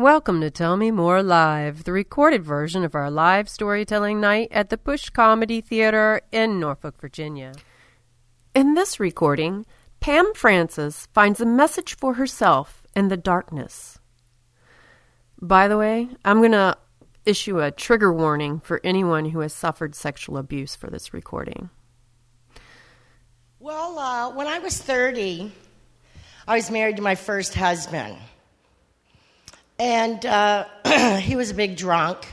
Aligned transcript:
Welcome 0.00 0.40
to 0.40 0.50
Tell 0.50 0.78
Me 0.78 0.90
More 0.90 1.22
Live, 1.22 1.84
the 1.84 1.92
recorded 1.92 2.42
version 2.42 2.84
of 2.84 2.94
our 2.94 3.10
live 3.10 3.50
storytelling 3.50 4.18
night 4.18 4.48
at 4.50 4.70
the 4.70 4.78
Push 4.78 5.10
Comedy 5.10 5.60
Theater 5.60 6.22
in 6.32 6.58
Norfolk, 6.58 6.98
Virginia. 6.98 7.52
In 8.54 8.72
this 8.72 8.98
recording, 8.98 9.66
Pam 10.00 10.32
Francis 10.32 11.06
finds 11.12 11.38
a 11.38 11.44
message 11.44 11.98
for 11.98 12.14
herself 12.14 12.82
in 12.96 13.08
the 13.08 13.18
darkness. 13.18 13.98
By 15.38 15.68
the 15.68 15.76
way, 15.76 16.08
I'm 16.24 16.38
going 16.38 16.52
to 16.52 16.78
issue 17.26 17.60
a 17.60 17.70
trigger 17.70 18.10
warning 18.10 18.60
for 18.60 18.80
anyone 18.82 19.26
who 19.26 19.40
has 19.40 19.52
suffered 19.52 19.94
sexual 19.94 20.38
abuse 20.38 20.74
for 20.74 20.88
this 20.88 21.12
recording. 21.12 21.68
Well, 23.58 23.98
uh, 23.98 24.30
when 24.30 24.46
I 24.46 24.60
was 24.60 24.80
30, 24.80 25.52
I 26.48 26.56
was 26.56 26.70
married 26.70 26.96
to 26.96 27.02
my 27.02 27.16
first 27.16 27.54
husband. 27.54 28.16
And 29.80 30.26
uh, 30.26 30.66
he 31.20 31.36
was 31.36 31.50
a 31.50 31.54
big 31.54 31.74
drunk. 31.74 32.26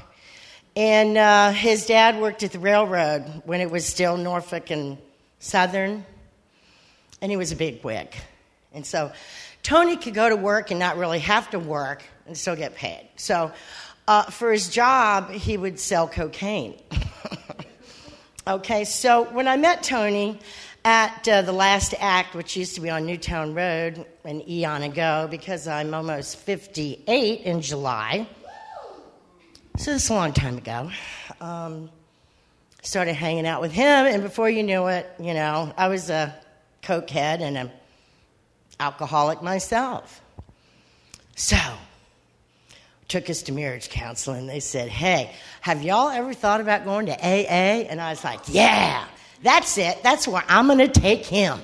And 0.76 1.18
uh, 1.18 1.52
his 1.52 1.86
dad 1.86 2.20
worked 2.20 2.44
at 2.44 2.52
the 2.52 2.60
railroad 2.60 3.24
when 3.46 3.62
it 3.62 3.72
was 3.72 3.86
still 3.86 4.18
Norfolk 4.18 4.70
and 4.70 4.98
Southern. 5.40 6.06
And 7.22 7.32
he 7.32 7.38
was 7.38 7.54
a 7.54 7.56
big 7.56 7.86
wig. 7.86 8.14
And 8.74 8.86
so 8.86 9.14
Tony 9.64 9.96
could 9.96 10.14
go 10.14 10.28
to 10.28 10.36
work 10.36 10.72
and 10.72 10.80
not 10.80 10.98
really 10.98 11.20
have 11.20 11.50
to 11.52 11.58
work 11.58 12.04
and 12.26 12.38
still 12.38 12.58
get 12.58 12.76
paid. 12.76 13.08
So 13.16 13.54
uh, 14.10 14.24
for 14.24 14.52
his 14.52 14.68
job, 14.68 15.32
he 15.32 15.56
would 15.56 15.80
sell 15.80 16.06
cocaine. 16.06 16.76
okay, 18.48 18.84
so 18.84 19.24
when 19.24 19.48
I 19.48 19.56
met 19.56 19.84
Tony, 19.84 20.38
at 20.88 21.28
uh, 21.28 21.42
the 21.42 21.52
last 21.52 21.94
act, 22.00 22.34
which 22.34 22.56
used 22.56 22.76
to 22.76 22.80
be 22.80 22.90
on 22.90 23.06
Newtown 23.06 23.54
Road 23.54 24.06
an 24.24 24.42
eon 24.50 24.84
ago, 24.84 25.28
because 25.30 25.68
I'm 25.68 25.94
almost 25.94 26.38
58 26.38 27.42
in 27.42 27.60
July. 27.60 28.26
So 29.78 29.92
is 29.92 30.10
a 30.10 30.14
long 30.14 30.32
time 30.32 30.58
ago. 30.58 30.90
Um, 31.42 31.90
started 32.84 33.16
hanging 33.16 33.46
out 33.46 33.60
with 33.60 33.74
him, 33.74 33.86
and 33.86 34.24
before 34.24 34.50
you 34.50 34.64
knew 34.64 34.88
it, 34.88 35.06
you 35.20 35.34
know, 35.34 35.74
I 35.76 35.90
was 35.90 36.10
a 36.10 36.34
cokehead 36.84 37.42
and 37.42 37.58
an 37.58 37.72
alcoholic 38.80 39.42
myself. 39.42 40.22
So, 41.36 41.58
took 43.10 43.30
us 43.30 43.42
to 43.44 43.52
marriage 43.52 43.90
counseling. 43.90 44.48
They 44.48 44.62
said, 44.62 44.88
Hey, 44.88 45.36
have 45.60 45.84
y'all 45.84 46.08
ever 46.08 46.34
thought 46.34 46.62
about 46.62 46.86
going 46.86 47.08
to 47.08 47.14
AA? 47.14 47.84
And 47.90 48.00
I 48.00 48.12
was 48.12 48.24
like, 48.24 48.40
Yeah. 48.48 49.06
That's 49.42 49.78
it. 49.78 50.02
That's 50.04 50.28
where 50.28 50.44
I'm 50.48 50.68
going 50.68 50.80
to 50.80 50.88
take 50.88 51.26
him. 51.26 51.60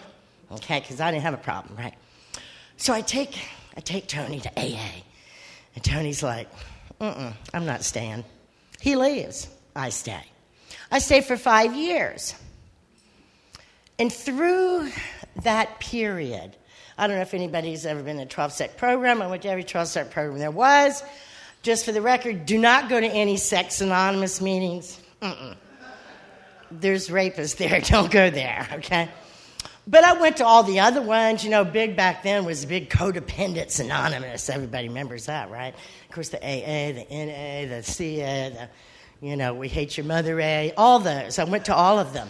Okay, 0.52 0.80
because 0.80 1.02
I 1.02 1.12
didn't 1.12 1.24
have 1.24 1.34
a 1.34 1.38
problem, 1.38 1.76
right? 1.78 1.96
So 2.78 2.94
I 2.94 3.02
take, 3.02 3.40
I 3.76 3.82
take 3.82 4.08
Tony 4.08 4.40
to 4.40 4.50
AA. 4.56 5.02
And 5.76 5.84
Tony's 5.84 6.22
like, 6.22 6.48
mm 7.02 7.34
I'm 7.54 7.66
not 7.66 7.84
staying. 7.84 8.24
He 8.80 8.96
leaves. 8.96 9.48
I 9.76 9.90
stay. 9.90 10.22
I 10.92 11.00
stay 11.00 11.22
for 11.22 11.38
five 11.38 11.74
years. 11.74 12.36
And 13.98 14.12
through 14.12 14.92
that 15.44 15.80
period, 15.80 16.56
I 16.98 17.08
don't 17.08 17.16
know 17.16 17.22
if 17.22 17.34
anybody's 17.34 17.86
ever 17.86 18.04
been 18.04 18.18
in 18.18 18.28
a 18.28 18.30
12 18.30 18.54
step 18.54 18.78
program. 18.78 19.22
I 19.22 19.28
went 19.28 19.42
to 19.44 19.50
every 19.50 19.64
12 19.64 19.88
step 19.88 20.12
program 20.12 20.40
there 20.40 20.52
was. 20.52 21.02
Just 21.64 21.86
for 21.86 21.92
the 21.92 22.02
record, 22.02 22.46
do 22.46 22.58
not 22.58 22.90
go 22.90 23.00
to 23.00 23.08
any 23.08 23.38
Sex 23.38 23.82
Anonymous 23.82 24.42
meetings. 24.42 25.00
Mm-mm 25.22 25.56
there's 26.80 27.10
rapists 27.10 27.58
there. 27.58 27.82
Don't 27.86 28.12
go 28.12 28.30
there, 28.30 28.68
okay? 28.74 29.10
But 29.86 30.04
I 30.04 30.14
went 30.14 30.38
to 30.38 30.46
all 30.46 30.64
the 30.64 30.80
other 30.80 31.02
ones. 31.02 31.44
You 31.44 31.50
know, 31.50 31.66
big 31.66 31.96
back 31.98 32.24
then 32.24 32.46
was 32.46 32.66
Big 32.66 32.90
Codependents 32.90 33.80
Anonymous. 33.80 34.50
Everybody 34.50 34.88
remembers 34.88 35.26
that, 35.26 35.52
right? 35.52 35.74
Of 36.08 36.16
course, 36.16 36.30
the 36.30 36.38
AA, 36.38 36.94
the 36.94 37.06
NA, 37.10 37.76
the 37.76 37.84
CA, 37.84 38.50
the, 38.50 38.70
you 39.26 39.36
know, 39.36 39.54
We 39.54 39.68
Hate 39.68 39.98
Your 39.98 40.06
Mother 40.06 40.40
A, 40.40 40.74
all 40.78 41.00
those. 41.00 41.38
I 41.38 41.44
went 41.44 41.66
to 41.66 41.76
all 41.76 42.00
of 42.00 42.14
them. 42.14 42.30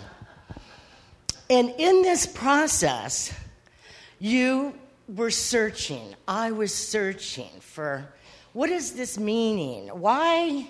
And 1.50 1.73
in 1.78 2.01
this 2.01 2.25
process, 2.25 3.34
you 4.19 4.73
were 5.07 5.31
searching. 5.31 6.16
I 6.28 6.51
was 6.51 6.73
searching 6.73 7.50
for 7.59 8.07
what 8.53 8.69
is 8.69 8.94
this 8.94 9.19
meaning? 9.19 9.89
Why? 9.89 10.68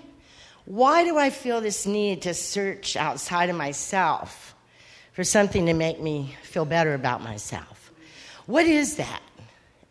Why 0.64 1.04
do 1.04 1.18
I 1.18 1.30
feel 1.30 1.60
this 1.60 1.86
need 1.86 2.22
to 2.22 2.34
search 2.34 2.96
outside 2.96 3.50
of 3.50 3.56
myself 3.56 4.54
for 5.12 5.22
something 5.24 5.66
to 5.66 5.74
make 5.74 6.00
me 6.00 6.34
feel 6.42 6.64
better 6.64 6.94
about 6.94 7.22
myself? 7.22 7.92
What 8.46 8.66
is 8.66 8.96
that? 8.96 9.20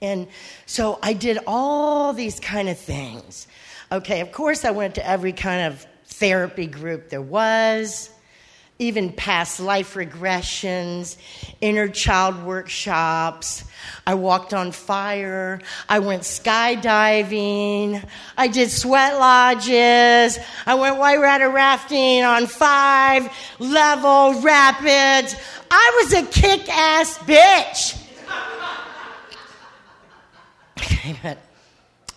And 0.01 0.27
so 0.65 0.99
I 1.01 1.13
did 1.13 1.39
all 1.47 2.13
these 2.13 2.39
kind 2.39 2.69
of 2.69 2.77
things. 2.77 3.47
Okay, 3.91 4.19
of 4.21 4.31
course, 4.31 4.65
I 4.65 4.71
went 4.71 4.95
to 4.95 5.07
every 5.07 5.31
kind 5.31 5.73
of 5.73 5.85
therapy 6.05 6.67
group 6.67 7.09
there 7.09 7.21
was 7.21 8.09
even 8.83 9.11
past 9.11 9.59
life 9.59 9.95
regressions, 9.95 11.17
inner 11.61 11.87
child 11.87 12.43
workshops. 12.43 13.63
I 14.05 14.15
walked 14.15 14.53
on 14.53 14.71
fire. 14.71 15.61
I 15.87 15.99
went 15.99 16.23
skydiving. 16.23 18.05
I 18.37 18.47
did 18.47 18.69
sweat 18.69 19.17
lodges. 19.17 20.37
I 20.65 20.75
went 20.75 20.97
white 20.97 21.19
water 21.19 21.49
rafting 21.49 22.23
on 22.23 22.47
five 22.47 23.31
level 23.59 24.41
rapids. 24.41 25.35
I 25.71 26.03
was 26.03 26.13
a 26.13 26.25
kick 26.27 26.67
ass 26.69 27.17
bitch. 27.19 27.99
Okay, 30.79 31.15
but 31.23 31.37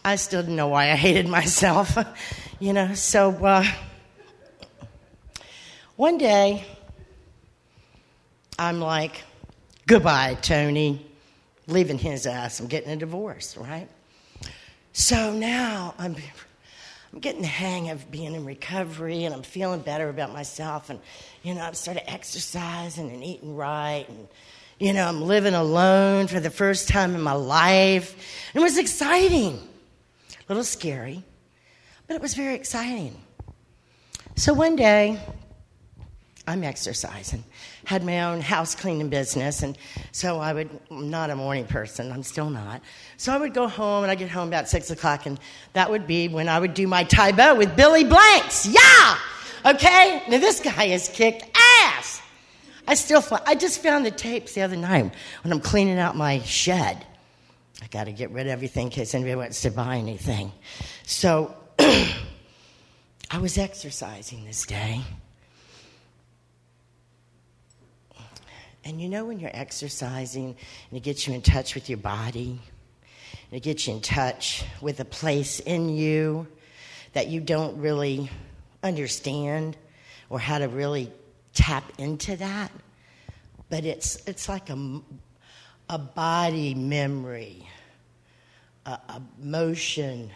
I 0.04 0.16
still 0.16 0.42
didn't 0.42 0.56
know 0.56 0.68
why 0.68 0.90
I 0.90 0.96
hated 0.96 1.28
myself, 1.28 1.96
you 2.58 2.72
know, 2.72 2.94
so. 2.94 3.30
Uh, 3.30 3.64
one 5.96 6.18
day, 6.18 6.64
I'm 8.58 8.80
like, 8.80 9.22
goodbye, 9.86 10.36
Tony. 10.40 11.04
Leaving 11.66 11.98
his 11.98 12.26
ass. 12.26 12.60
I'm 12.60 12.68
getting 12.68 12.90
a 12.90 12.96
divorce, 12.96 13.56
right? 13.56 13.88
So 14.92 15.32
now 15.32 15.94
I'm, 15.98 16.14
I'm 17.12 17.18
getting 17.18 17.40
the 17.40 17.48
hang 17.48 17.90
of 17.90 18.10
being 18.10 18.34
in 18.34 18.44
recovery 18.44 19.24
and 19.24 19.34
I'm 19.34 19.42
feeling 19.42 19.80
better 19.80 20.08
about 20.08 20.32
myself. 20.32 20.90
And, 20.90 21.00
you 21.42 21.54
know, 21.54 21.62
I've 21.62 21.76
started 21.76 22.08
exercising 22.08 23.10
and 23.10 23.24
eating 23.24 23.56
right. 23.56 24.06
And, 24.08 24.28
you 24.78 24.92
know, 24.92 25.08
I'm 25.08 25.22
living 25.22 25.54
alone 25.54 26.28
for 26.28 26.38
the 26.38 26.50
first 26.50 26.88
time 26.88 27.14
in 27.14 27.20
my 27.20 27.32
life. 27.32 28.16
It 28.54 28.60
was 28.60 28.78
exciting. 28.78 29.56
A 29.56 30.44
little 30.48 30.62
scary, 30.62 31.24
but 32.06 32.14
it 32.14 32.22
was 32.22 32.34
very 32.34 32.54
exciting. 32.54 33.20
So 34.36 34.54
one 34.54 34.76
day, 34.76 35.18
I'm 36.46 36.62
exercising. 36.62 37.42
Had 37.84 38.04
my 38.04 38.22
own 38.22 38.40
house 38.40 38.74
cleaning 38.74 39.08
business, 39.08 39.62
and 39.62 39.76
so 40.12 40.38
I 40.38 40.52
would, 40.52 40.70
I'm 40.90 41.10
not 41.10 41.30
a 41.30 41.36
morning 41.36 41.66
person, 41.66 42.12
I'm 42.12 42.22
still 42.22 42.50
not. 42.50 42.82
So 43.16 43.32
I 43.32 43.38
would 43.38 43.52
go 43.52 43.66
home, 43.66 44.04
and 44.04 44.10
I'd 44.10 44.18
get 44.18 44.30
home 44.30 44.48
about 44.48 44.68
6 44.68 44.90
o'clock, 44.90 45.26
and 45.26 45.40
that 45.72 45.90
would 45.90 46.06
be 46.06 46.28
when 46.28 46.48
I 46.48 46.60
would 46.60 46.74
do 46.74 46.86
my 46.86 47.04
Tae 47.04 47.32
Bo 47.32 47.56
with 47.56 47.74
Billy 47.76 48.04
Blanks. 48.04 48.66
Yeah! 48.66 49.18
Okay? 49.64 50.22
Now 50.28 50.38
this 50.38 50.60
guy 50.60 50.88
has 50.88 51.08
kicked 51.08 51.44
ass. 51.82 52.22
I 52.86 52.94
still, 52.94 53.24
I 53.44 53.56
just 53.56 53.82
found 53.82 54.06
the 54.06 54.12
tapes 54.12 54.54
the 54.54 54.62
other 54.62 54.76
night 54.76 55.12
when 55.42 55.52
I'm 55.52 55.60
cleaning 55.60 55.98
out 55.98 56.16
my 56.16 56.40
shed. 56.40 57.04
I 57.82 57.86
got 57.88 58.04
to 58.04 58.12
get 58.12 58.30
rid 58.30 58.46
of 58.46 58.52
everything 58.52 58.86
in 58.86 58.90
case 58.90 59.14
anybody 59.14 59.34
wants 59.34 59.62
to 59.62 59.70
buy 59.70 59.96
anything. 59.96 60.52
So 61.04 61.54
I 61.78 63.38
was 63.40 63.58
exercising 63.58 64.44
this 64.44 64.64
day. 64.64 65.00
And 68.86 69.00
you 69.00 69.08
know, 69.08 69.24
when 69.24 69.40
you're 69.40 69.50
exercising 69.52 70.54
and 70.90 70.96
it 70.96 71.02
gets 71.02 71.26
you 71.26 71.34
in 71.34 71.42
touch 71.42 71.74
with 71.74 71.88
your 71.90 71.98
body, 71.98 72.60
and 73.50 73.56
it 73.56 73.64
gets 73.64 73.88
you 73.88 73.94
in 73.94 74.00
touch 74.00 74.64
with 74.80 75.00
a 75.00 75.04
place 75.04 75.58
in 75.58 75.88
you 75.88 76.46
that 77.12 77.26
you 77.26 77.40
don't 77.40 77.78
really 77.80 78.30
understand 78.84 79.76
or 80.30 80.38
how 80.38 80.58
to 80.58 80.68
really 80.68 81.12
tap 81.52 81.82
into 81.98 82.36
that. 82.36 82.70
But 83.70 83.84
it's, 83.84 84.24
it's 84.28 84.48
like 84.48 84.70
a, 84.70 85.00
a 85.90 85.98
body 85.98 86.76
memory, 86.76 87.68
a, 88.84 88.90
a 88.90 89.22
motion, 89.40 90.30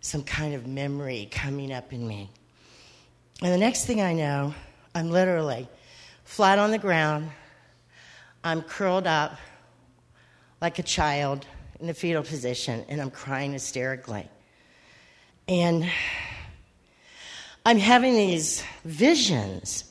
some 0.00 0.22
kind 0.22 0.54
of 0.54 0.66
memory 0.66 1.28
coming 1.30 1.74
up 1.74 1.92
in 1.92 2.08
me. 2.08 2.30
And 3.42 3.52
the 3.52 3.58
next 3.58 3.84
thing 3.84 4.00
I 4.00 4.14
know, 4.14 4.54
I'm 4.94 5.10
literally 5.10 5.68
flat 6.24 6.58
on 6.58 6.70
the 6.70 6.78
ground. 6.78 7.30
I'm 8.42 8.62
curled 8.62 9.06
up 9.06 9.38
like 10.60 10.78
a 10.78 10.82
child 10.82 11.46
in 11.80 11.86
the 11.86 11.94
fetal 11.94 12.22
position, 12.22 12.84
and 12.88 13.00
I'm 13.00 13.10
crying 13.10 13.52
hysterically. 13.52 14.28
And 15.46 15.88
I'm 17.64 17.78
having 17.78 18.14
these 18.14 18.64
visions 18.84 19.90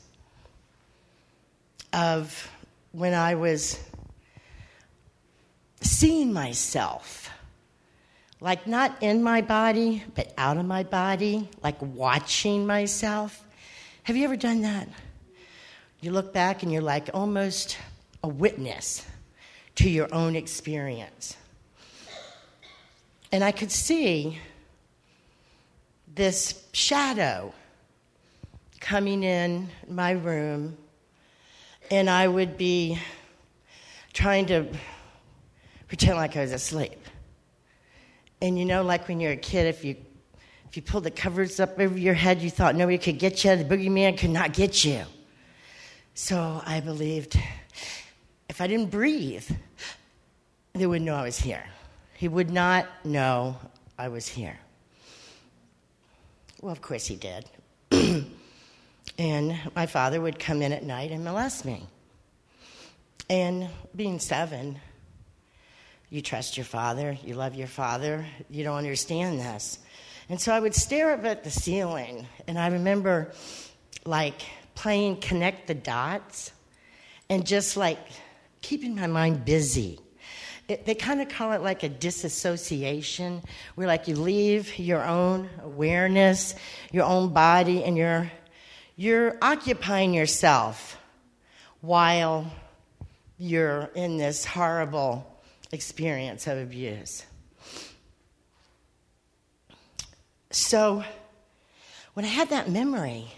of 1.92 2.50
when 2.92 3.14
I 3.14 3.36
was 3.36 3.80
seeing 5.82 6.34
myself 6.34 7.24
like 8.44 8.68
not 8.68 9.02
in 9.02 9.24
my 9.24 9.40
body, 9.40 10.04
but 10.16 10.34
out 10.38 10.58
of 10.58 10.66
my 10.66 10.84
body, 10.84 11.48
like 11.64 11.82
watching 11.82 12.68
myself. 12.68 13.42
Have 14.04 14.18
you 14.18 14.26
ever 14.26 14.36
done 14.36 14.64
that? 14.64 14.90
You 16.04 16.12
look 16.12 16.34
back 16.34 16.64
and 16.64 16.72
you're 16.72 16.82
like 16.82 17.10
almost 17.14 17.78
a 18.26 18.28
witness 18.28 19.06
to 19.76 19.90
your 19.90 20.14
own 20.14 20.36
experience. 20.36 21.38
And 23.32 23.42
I 23.42 23.54
could 23.54 23.72
see 23.72 24.38
this 26.14 26.62
shadow 26.74 27.54
coming 28.82 29.24
in 29.24 29.70
my 29.88 30.12
room, 30.12 30.76
and 31.90 32.10
I 32.10 32.28
would 32.28 32.58
be 32.58 33.00
trying 34.12 34.48
to 34.48 34.68
pretend 35.88 36.18
like 36.18 36.36
I 36.36 36.42
was 36.42 36.52
asleep. 36.52 37.00
And 38.42 38.60
you 38.60 38.66
know, 38.66 38.84
like 38.84 39.08
when 39.08 39.22
you're 39.22 39.32
a 39.32 39.38
kid, 39.38 39.68
if 39.68 39.86
you 39.86 39.96
if 40.68 40.76
you 40.76 40.82
pulled 40.82 41.06
the 41.06 41.12
covers 41.12 41.62
up 41.62 41.80
over 41.80 41.98
your 41.98 42.14
head, 42.14 42.42
you 42.42 42.50
thought 42.50 42.76
nobody 42.76 42.98
could 42.98 43.20
get 43.20 43.46
you. 43.46 43.56
The 43.56 43.64
boogeyman 43.64 44.18
could 44.18 44.32
not 44.32 44.52
get 44.52 44.84
you. 44.84 45.06
So 46.16 46.62
I 46.64 46.80
believed 46.80 47.40
if 48.48 48.62
I 48.62 48.68
didn't 48.68 48.92
breathe, 48.92 49.50
they 50.74 50.86
wouldn't 50.86 51.06
know 51.06 51.16
I 51.16 51.24
was 51.24 51.40
here. 51.40 51.64
He 52.14 52.28
would 52.28 52.52
not 52.52 52.88
know 53.04 53.58
I 53.98 54.10
was 54.10 54.28
here. 54.28 54.60
Well, 56.62 56.72
of 56.72 56.82
course 56.82 57.08
he 57.08 57.16
did. 57.16 57.46
and 59.18 59.60
my 59.76 59.88
father 59.88 60.22
would 60.22 60.38
come 60.38 60.62
in 60.62 60.72
at 60.72 60.84
night 60.84 61.12
and 61.12 61.24
molest 61.24 61.66
me. 61.66 61.88
And 63.28 63.68
being 63.96 64.20
seven, 64.20 64.80
you 66.12 66.22
trust 66.22 66.58
your 66.58 66.66
father, 66.66 67.18
you 67.24 67.34
love 67.34 67.56
your 67.56 67.68
father, 67.68 68.24
you 68.52 68.64
don't 68.64 68.78
understand 68.78 69.40
this. 69.40 69.80
And 70.30 70.40
so 70.40 70.54
I 70.54 70.60
would 70.60 70.76
stare 70.76 71.12
up 71.12 71.26
at 71.26 71.44
the 71.44 71.50
ceiling, 71.50 72.28
and 72.48 72.60
I 72.60 72.68
remember 72.68 73.34
like 74.06 74.44
playing 74.76 75.18
connect 75.18 75.68
the 75.68 75.74
dots 75.74 76.52
and 77.30 77.46
just 77.46 77.78
like 77.78 78.00
keeping 78.62 78.96
my 78.96 79.08
mind 79.08 79.46
busy. 79.46 80.00
It, 80.68 80.86
they 80.86 80.96
kind 80.96 81.22
of 81.22 81.30
call 81.30 81.52
it 81.52 81.62
like 81.62 81.84
a 81.84 81.90
disassociation, 81.90 83.42
where 83.76 83.88
like 83.88 84.08
you 84.08 84.16
leave 84.16 84.80
your 84.80 85.04
own 85.04 85.50
awareness, 85.62 86.56
your 86.92 87.06
own 87.06 87.34
body, 87.34 87.84
and 87.84 87.98
you're, 87.98 88.32
you're 88.96 89.38
occupying 89.42 90.14
yourself 90.14 90.98
while 91.82 92.52
you're 93.38 93.90
in 93.94 94.18
this 94.18 94.46
horrible 94.46 95.30
experience 95.74 96.48
of 96.48 96.58
abuse. 96.58 97.26
So, 100.50 101.04
when 102.14 102.26
I 102.26 102.30
had 102.30 102.50
that 102.52 102.70
memory, 102.70 103.34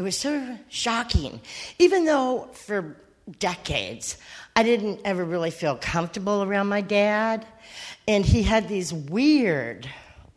it 0.00 0.02
was 0.02 0.16
so 0.16 0.56
shocking. 0.70 1.42
Even 1.78 2.06
though 2.06 2.48
for 2.54 2.96
decades 3.38 4.16
I 4.56 4.62
didn't 4.62 5.02
ever 5.04 5.22
really 5.22 5.50
feel 5.50 5.76
comfortable 5.76 6.42
around 6.42 6.68
my 6.68 6.80
dad, 6.80 7.44
and 8.08 8.24
he 8.24 8.42
had 8.42 8.66
these 8.66 8.94
weird, 8.94 9.86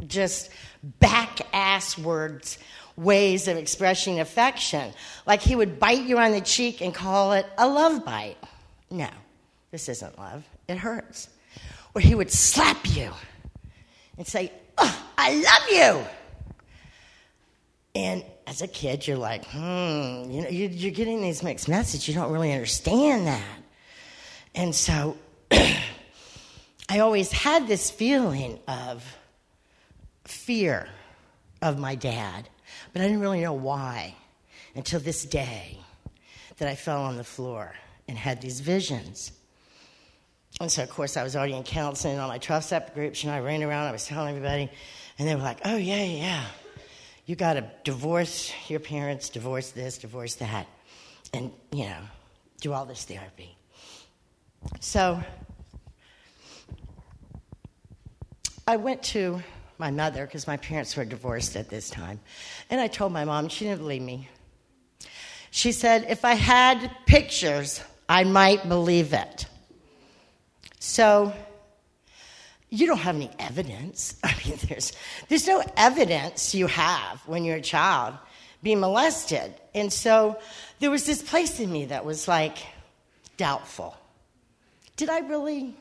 just 0.06 0.50
back 0.84 1.40
ass 1.54 1.98
words, 1.98 2.58
ways 2.98 3.48
of 3.48 3.56
expressing 3.56 4.20
affection. 4.20 4.92
Like 5.26 5.42
he 5.42 5.56
would 5.56 5.80
bite 5.80 6.04
you 6.04 6.18
on 6.18 6.34
the 6.34 6.42
cheek 6.42 6.82
and 6.82 6.94
call 6.94 7.32
it 7.32 7.46
a 7.58 7.66
love 7.66 8.04
bite. 8.04 8.36
No, 8.92 9.08
this 9.72 9.88
isn't 9.88 10.20
love 10.20 10.44
it 10.68 10.76
hurts. 10.76 11.30
Or 11.96 12.02
he 12.02 12.16
would 12.16 12.34
slap 12.34 12.86
you 12.94 13.14
and 14.18 14.28
say, 14.28 14.52
oh, 14.78 15.10
I 15.18 15.36
love 15.36 16.04
you. 16.04 16.23
And 17.96 18.24
as 18.48 18.62
a 18.62 18.68
kid, 18.68 19.08
you're 19.08 19.18
like, 19.18 19.46
hmm, 19.46 20.32
you 20.32 20.42
know, 20.42 20.50
you're 20.50 20.92
getting 20.92 21.22
these 21.22 21.44
mixed 21.44 21.70
messages. 21.70 22.08
You 22.08 22.16
don't 22.16 22.32
really 22.32 22.52
understand 22.52 23.28
that. 23.28 23.60
And 24.56 24.74
so 24.74 25.18
I 25.52 27.00
always 27.00 27.32
had 27.32 27.68
this 27.68 27.92
feeling 27.92 28.60
of 28.68 29.04
fear 30.26 30.88
of 31.62 31.78
my 31.78 31.96
dad, 31.96 32.50
but 32.92 33.02
I 33.02 33.06
didn't 33.06 33.22
really 33.22 33.42
know 33.42 33.54
why 33.54 34.16
until 34.76 35.00
this 35.00 35.24
day 35.26 35.80
that 36.58 36.68
I 36.68 36.76
fell 36.76 37.04
on 37.04 37.18
the 37.18 37.24
floor 37.24 37.74
and 38.08 38.18
had 38.18 38.42
these 38.42 38.60
visions. 38.60 39.32
And 40.60 40.72
so, 40.72 40.84
of 40.84 40.90
course, 40.90 41.18
I 41.18 41.24
was 41.24 41.36
already 41.36 41.54
in 41.54 41.64
counseling 41.64 42.20
on 42.20 42.28
my 42.30 42.38
trust 42.38 42.74
up 42.74 42.94
groups. 42.94 43.24
Know, 43.24 43.34
I 43.34 43.40
ran 43.40 43.64
around, 43.64 43.88
I 43.88 43.92
was 43.92 44.06
telling 44.06 44.36
everybody, 44.36 44.70
and 45.18 45.28
they 45.28 45.36
were 45.36 45.42
like, 45.42 45.60
oh, 45.66 45.78
yeah, 45.78 46.04
yeah. 46.04 46.46
You 47.26 47.36
got 47.36 47.54
to 47.54 47.70
divorce 47.84 48.52
your 48.68 48.80
parents, 48.80 49.30
divorce 49.30 49.72
this, 49.72 49.98
divorce 49.98 50.36
that, 50.36 50.68
and, 51.34 51.52
you 51.72 51.86
know, 51.86 52.02
do 52.60 52.74
all 52.74 52.86
this 52.86 53.06
therapy. 53.06 53.58
So, 54.82 55.22
I 58.68 58.76
went 58.78 59.04
to 59.04 59.42
my 59.78 59.92
mother 59.92 60.26
because 60.26 60.48
my 60.48 60.58
parents 60.58 60.96
were 60.96 61.06
divorced 61.06 61.56
at 61.56 61.70
this 61.70 61.90
time, 61.90 62.20
and 62.70 62.82
I 62.82 62.88
told 62.88 63.14
my 63.14 63.26
mom, 63.26 63.48
she 63.48 63.66
didn't 63.66 63.80
believe 63.80 64.02
me. 64.02 64.28
She 65.52 65.72
said, 65.72 66.06
if 66.10 66.26
I 66.26 66.34
had 66.34 66.92
pictures, 67.06 67.82
I 68.10 68.24
might 68.24 68.68
believe 68.68 69.14
it. 69.14 69.46
So 70.80 71.34
you 72.74 72.88
don't 72.88 72.98
have 72.98 73.16
any 73.16 73.30
evidence. 73.38 74.16
I 74.24 74.34
mean, 74.44 74.58
there's, 74.68 74.94
there's 75.30 75.48
no 75.48 75.64
evidence 75.78 76.56
you 76.56 76.66
have 76.66 77.22
when 77.28 77.46
you're 77.46 77.58
a 77.58 77.62
child 77.62 78.16
being 78.64 78.80
molested. 78.80 79.54
And 79.76 79.94
so 79.94 80.40
there 80.80 80.90
was 80.90 81.06
this 81.06 81.22
place 81.22 81.60
in 81.60 81.72
me 81.72 81.86
that 81.86 82.04
was 82.04 82.28
like 82.28 82.58
doubtful. 83.38 83.96
Did 84.96 85.10
I 85.10 85.20
really 85.20 85.76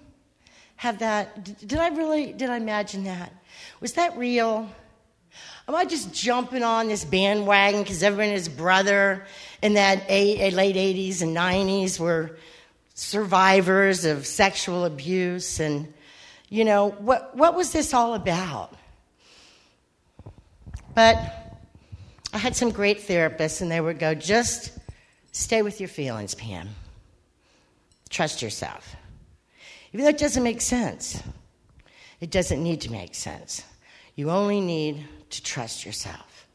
have 0.77 0.99
that? 0.99 1.67
Did 1.67 1.79
I 1.79 1.89
really, 1.89 2.35
did 2.35 2.50
I 2.50 2.56
imagine 2.56 3.05
that? 3.05 3.33
Was 3.81 3.94
that 3.94 4.19
real? 4.19 4.69
Am 5.69 5.75
I 5.75 5.87
just 5.87 6.12
jumping 6.12 6.62
on 6.62 6.89
this 6.89 7.06
bandwagon 7.06 7.83
because 7.83 8.03
everyone 8.03 8.27
and 8.27 8.35
his 8.35 8.50
brother 8.50 9.25
in 9.62 9.75
that 9.75 10.03
eight, 10.09 10.53
late 10.53 10.77
80s 10.77 11.23
and 11.23 11.35
90s 11.35 11.99
were 11.99 12.37
survivors 12.94 14.05
of 14.05 14.27
sexual 14.27 14.85
abuse 14.85 15.59
and 15.59 15.94
you 16.52 16.66
know 16.66 16.90
what 16.90 17.34
what 17.34 17.54
was 17.54 17.72
this 17.72 17.94
all 17.94 18.12
about? 18.12 18.75
But 20.94 21.17
i 22.34 22.38
had 22.38 22.55
some 22.55 22.70
great 22.70 23.00
therapists 23.00 23.62
and 23.62 23.70
they 23.70 23.81
would 23.81 23.98
go 23.98 24.15
just 24.15 24.79
stay 25.32 25.62
with 25.62 25.81
your 25.81 25.88
feelings 25.88 26.34
pam. 26.34 26.69
Trust 28.10 28.43
yourself. 28.43 28.96
Even 29.94 30.05
though 30.05 30.10
it 30.10 30.19
doesn't 30.19 30.43
make 30.43 30.60
sense 30.60 31.22
it 32.20 32.31
doesn't 32.31 32.62
need 32.62 32.82
to 32.82 32.93
make 32.93 33.15
sense. 33.15 33.65
You 34.15 34.31
only 34.31 34.60
need 34.60 35.06
to 35.31 35.43
trust 35.43 35.86
yourself. 35.86 36.46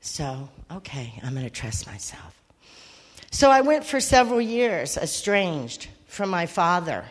So 0.00 0.48
okay 0.72 1.12
i'm 1.22 1.32
going 1.32 1.46
to 1.46 1.60
trust 1.60 1.86
myself. 1.86 2.42
So 3.30 3.52
I 3.52 3.60
went 3.60 3.84
for 3.84 4.00
several 4.00 4.40
years 4.40 4.96
estranged 4.96 5.86
from 6.08 6.28
my 6.28 6.46
father. 6.46 7.04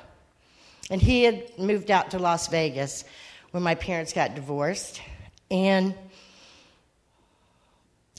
And 0.90 1.02
he 1.02 1.24
had 1.24 1.58
moved 1.58 1.90
out 1.90 2.12
to 2.12 2.20
Las 2.20 2.48
Vegas 2.48 3.04
when 3.52 3.64
my 3.64 3.76
parents 3.76 4.14
got 4.14 4.36
divorced. 4.36 5.02
And 5.50 5.96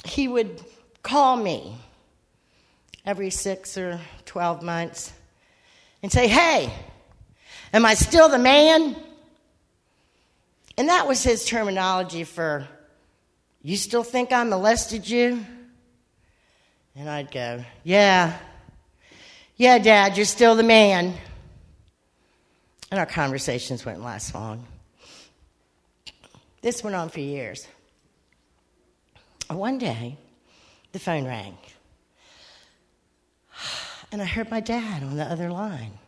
he 0.04 0.28
would 0.28 0.61
call 1.02 1.37
me 1.37 1.76
every 3.04 3.30
six 3.30 3.78
or 3.78 4.00
12 4.25 4.62
months 4.62 5.12
and 6.02 6.11
say, 6.11 6.26
Hey, 6.26 6.73
am 7.73 7.87
I 7.87 7.94
still 7.94 8.28
the 8.28 8.38
man? 8.38 8.96
And 10.76 10.88
that 10.88 11.06
was 11.06 11.23
his 11.23 11.44
terminology 11.44 12.25
for, 12.25 12.66
You 13.62 13.76
still 13.76 14.02
think 14.02 14.32
I 14.32 14.42
molested 14.44 15.08
you? 15.08 15.44
And 16.96 17.08
I'd 17.08 17.30
go, 17.30 17.64
Yeah, 17.85 18.37
yeah, 19.56 19.78
Dad, 19.78 20.16
you're 20.16 20.26
still 20.26 20.54
the 20.54 20.62
man. 20.62 21.14
And 22.90 23.00
our 23.00 23.06
conversations 23.06 23.84
wouldn't 23.84 24.04
last 24.04 24.34
long. 24.34 24.66
This 26.62 26.82
went 26.84 26.96
on 26.96 27.08
for 27.08 27.20
years. 27.20 27.66
One 29.48 29.78
day, 29.78 30.16
the 30.92 30.98
phone 30.98 31.24
rang. 31.24 31.56
And 34.12 34.22
I 34.22 34.24
heard 34.24 34.50
my 34.52 34.60
dad 34.60 35.02
on 35.02 35.16
the 35.16 35.24
other 35.24 35.50
line. 35.50 35.98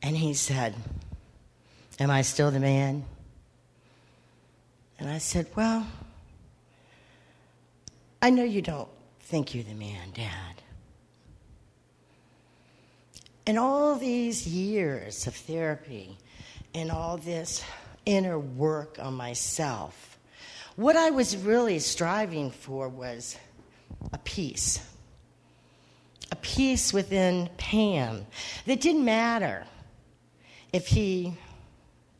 And 0.00 0.16
he 0.16 0.32
said, 0.32 0.76
Am 1.98 2.08
I 2.08 2.22
still 2.22 2.52
the 2.52 2.60
man? 2.60 3.04
And 4.98 5.10
I 5.10 5.18
said, 5.18 5.48
Well, 5.56 5.86
I 8.22 8.30
know 8.30 8.44
you 8.44 8.62
don't 8.62 8.88
think 9.20 9.54
you're 9.54 9.64
the 9.64 9.74
man, 9.74 10.10
Dad. 10.14 10.62
And 13.48 13.58
all 13.58 13.96
these 13.96 14.46
years 14.46 15.26
of 15.26 15.34
therapy 15.34 16.18
and 16.74 16.90
all 16.90 17.16
this 17.16 17.64
inner 18.04 18.38
work 18.38 18.98
on 19.00 19.14
myself, 19.14 20.18
what 20.76 20.96
I 20.96 21.08
was 21.08 21.34
really 21.34 21.78
striving 21.78 22.50
for 22.50 22.90
was 22.90 23.38
a 24.12 24.18
peace. 24.18 24.86
A 26.30 26.36
peace 26.36 26.92
within 26.92 27.48
Pam 27.56 28.26
that 28.66 28.82
didn't 28.82 29.06
matter 29.06 29.64
if 30.74 30.86
he 30.86 31.32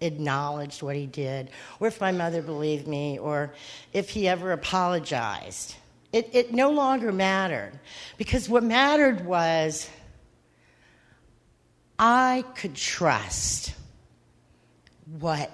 acknowledged 0.00 0.82
what 0.82 0.96
he 0.96 1.04
did, 1.04 1.50
or 1.78 1.88
if 1.88 2.00
my 2.00 2.10
mother 2.10 2.40
believed 2.40 2.88
me, 2.88 3.18
or 3.18 3.52
if 3.92 4.08
he 4.08 4.26
ever 4.26 4.52
apologized. 4.52 5.76
It, 6.10 6.30
it 6.32 6.54
no 6.54 6.70
longer 6.70 7.12
mattered 7.12 7.78
because 8.16 8.48
what 8.48 8.62
mattered 8.62 9.26
was 9.26 9.90
I 11.98 12.44
could 12.54 12.74
trust 12.74 13.74
what 15.18 15.50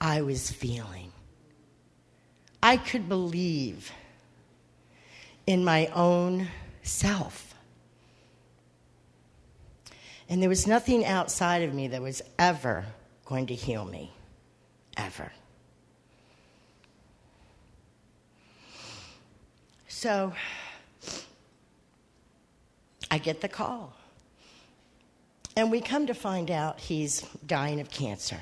I 0.00 0.22
was 0.22 0.50
feeling. 0.50 1.12
I 2.62 2.76
could 2.76 3.08
believe 3.08 3.90
in 5.46 5.64
my 5.64 5.86
own 5.86 6.48
self. 6.82 7.54
And 10.28 10.42
there 10.42 10.48
was 10.48 10.66
nothing 10.66 11.06
outside 11.06 11.62
of 11.62 11.72
me 11.72 11.88
that 11.88 12.02
was 12.02 12.22
ever 12.38 12.84
going 13.24 13.46
to 13.46 13.54
heal 13.54 13.84
me. 13.84 14.12
Ever. 14.96 15.32
So 19.86 20.32
I 23.10 23.18
get 23.18 23.40
the 23.40 23.48
call. 23.48 23.97
And 25.58 25.72
we 25.72 25.80
come 25.80 26.06
to 26.06 26.14
find 26.14 26.52
out 26.52 26.78
he's 26.78 27.22
dying 27.44 27.80
of 27.80 27.90
cancer. 27.90 28.38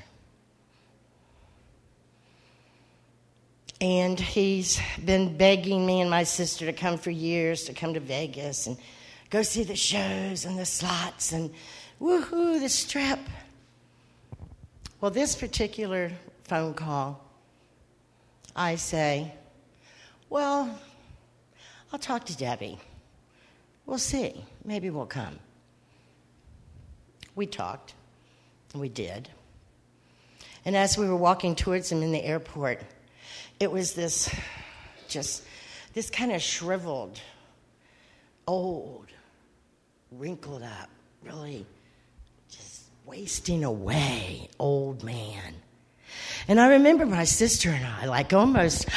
And 3.81 4.21
he's 4.21 4.79
been 5.03 5.35
begging 5.39 5.87
me 5.87 6.03
and 6.03 6.11
my 6.11 6.25
sister 6.25 6.67
to 6.67 6.75
come 6.75 6.99
for 6.99 7.11
years 7.11 7.65
to 7.65 7.73
come 7.73 7.95
to 7.95 8.01
Vegas 8.01 8.67
and 8.67 8.77
go 9.31 9.41
see 9.41 9.63
the 9.63 9.75
shows 9.75 10.45
and 10.45 10.59
the 10.59 10.67
slots 10.67 11.33
and 11.33 11.51
woohoo, 12.03 12.61
the 12.61 12.69
strip. 12.69 13.21
Well, 15.01 15.11
this 15.11 15.37
particular 15.37 16.13
phone 16.45 16.75
call, 16.75 17.25
I 18.55 18.77
say, 18.77 19.33
Well, 20.29 20.79
I'll 21.95 21.99
talk 21.99 22.27
to 22.27 22.37
Debbie. 22.37 22.79
We'll 23.87 23.97
see. 23.97 24.45
Maybe 24.67 24.91
we'll 24.91 25.07
come. 25.07 25.39
We 27.37 27.47
talked, 27.47 27.95
and 28.73 28.81
we 28.81 28.89
did. 28.89 29.29
And 30.65 30.75
as 30.75 30.99
we 30.99 31.09
were 31.09 31.17
walking 31.17 31.55
towards 31.55 31.93
him 31.93 32.03
in 32.03 32.11
the 32.11 32.25
airport, 32.25 32.81
it 33.61 33.71
was 33.71 33.93
this 33.93 34.35
just 35.07 35.45
this 35.95 36.11
kind 36.11 36.33
of 36.33 36.43
shriveled, 36.43 37.21
old, 38.47 39.07
wrinkled 40.11 40.63
up, 40.63 40.91
really 41.25 41.65
just 42.51 42.83
wasting 43.05 43.65
away 43.65 44.49
old 44.59 45.05
man. 45.05 45.55
And 46.49 46.61
I 46.61 46.69
remember 46.69 47.07
my 47.07 47.25
sister 47.25 47.71
and 47.71 47.85
I, 47.85 48.07
like 48.07 48.33
almost 48.33 48.89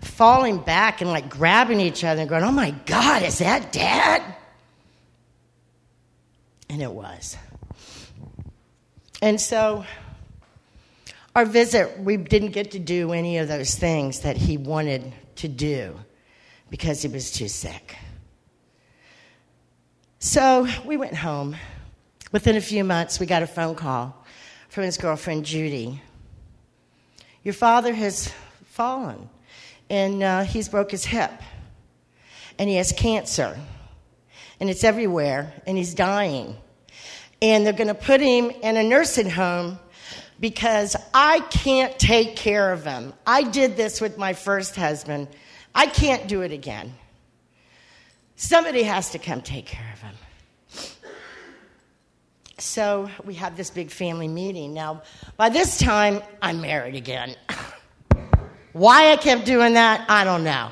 falling 0.00 0.58
back 0.58 1.00
and 1.00 1.10
like 1.10 1.28
grabbing 1.28 1.80
each 1.80 2.04
other 2.04 2.20
and 2.20 2.30
going, 2.30 2.44
Oh 2.44 2.52
my 2.52 2.72
God, 2.86 3.22
is 3.22 3.38
that 3.38 3.72
dad? 3.72 4.22
And 6.68 6.82
it 6.82 6.92
was. 6.92 7.36
And 9.20 9.40
so 9.40 9.84
our 11.34 11.44
visit, 11.44 11.98
we 11.98 12.16
didn't 12.16 12.52
get 12.52 12.72
to 12.72 12.78
do 12.78 13.12
any 13.12 13.38
of 13.38 13.48
those 13.48 13.74
things 13.74 14.20
that 14.20 14.36
he 14.36 14.56
wanted 14.56 15.12
to 15.36 15.48
do 15.48 15.98
because 16.70 17.02
he 17.02 17.08
was 17.08 17.30
too 17.30 17.48
sick. 17.48 17.96
So 20.20 20.66
we 20.84 20.96
went 20.96 21.14
home. 21.14 21.56
Within 22.30 22.56
a 22.56 22.60
few 22.60 22.84
months, 22.84 23.18
we 23.18 23.26
got 23.26 23.42
a 23.42 23.46
phone 23.46 23.74
call 23.74 24.24
from 24.68 24.84
his 24.84 24.98
girlfriend, 24.98 25.44
Judy. 25.44 26.02
Your 27.42 27.54
father 27.54 27.94
has 27.94 28.32
fallen, 28.66 29.30
and 29.88 30.22
uh, 30.22 30.42
he's 30.42 30.68
broke 30.68 30.90
his 30.90 31.04
hip, 31.04 31.30
and 32.58 32.68
he 32.68 32.76
has 32.76 32.92
cancer, 32.92 33.58
and 34.60 34.68
it's 34.68 34.84
everywhere, 34.84 35.54
and 35.66 35.78
he's 35.78 35.94
dying 35.94 36.56
and 37.40 37.64
they're 37.64 37.72
going 37.72 37.88
to 37.88 37.94
put 37.94 38.20
him 38.20 38.50
in 38.50 38.76
a 38.76 38.82
nursing 38.82 39.30
home 39.30 39.78
because 40.40 40.96
I 41.14 41.40
can't 41.40 41.98
take 41.98 42.36
care 42.36 42.72
of 42.72 42.84
him. 42.84 43.12
I 43.26 43.42
did 43.42 43.76
this 43.76 44.00
with 44.00 44.18
my 44.18 44.32
first 44.32 44.76
husband. 44.76 45.28
I 45.74 45.86
can't 45.86 46.28
do 46.28 46.42
it 46.42 46.52
again. 46.52 46.94
Somebody 48.36 48.84
has 48.84 49.10
to 49.10 49.18
come 49.18 49.42
take 49.42 49.66
care 49.66 49.92
of 49.92 50.00
him. 50.00 50.14
So 52.58 53.08
we 53.24 53.34
have 53.34 53.56
this 53.56 53.70
big 53.70 53.90
family 53.90 54.28
meeting. 54.28 54.74
Now, 54.74 55.02
by 55.36 55.48
this 55.48 55.78
time, 55.78 56.22
I'm 56.42 56.60
married 56.60 56.96
again. 56.96 57.36
Why 58.72 59.12
I 59.12 59.16
kept 59.16 59.44
doing 59.44 59.74
that, 59.74 60.04
I 60.08 60.24
don't 60.24 60.44
know. 60.44 60.70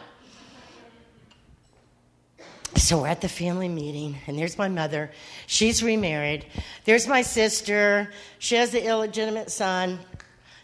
So 2.76 3.00
we're 3.00 3.08
at 3.08 3.22
the 3.22 3.28
family 3.28 3.68
meeting, 3.68 4.18
and 4.26 4.38
there's 4.38 4.58
my 4.58 4.68
mother. 4.68 5.10
She's 5.46 5.82
remarried. 5.82 6.44
There's 6.84 7.08
my 7.08 7.22
sister. 7.22 8.12
She 8.38 8.56
has 8.56 8.70
the 8.70 8.86
illegitimate 8.86 9.50
son. 9.50 9.98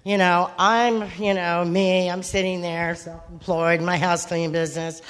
You 0.05 0.19
know, 0.19 0.51
I'm, 0.59 1.09
you 1.19 1.33
know, 1.33 1.65
me. 1.65 2.11
I'm 2.11 2.23
sitting 2.23 2.61
there, 2.61 2.95
self 2.97 3.23
employed, 3.31 3.81
my 3.81 3.97
house 3.97 4.27
cleaning 4.27 4.53
business. 4.53 5.01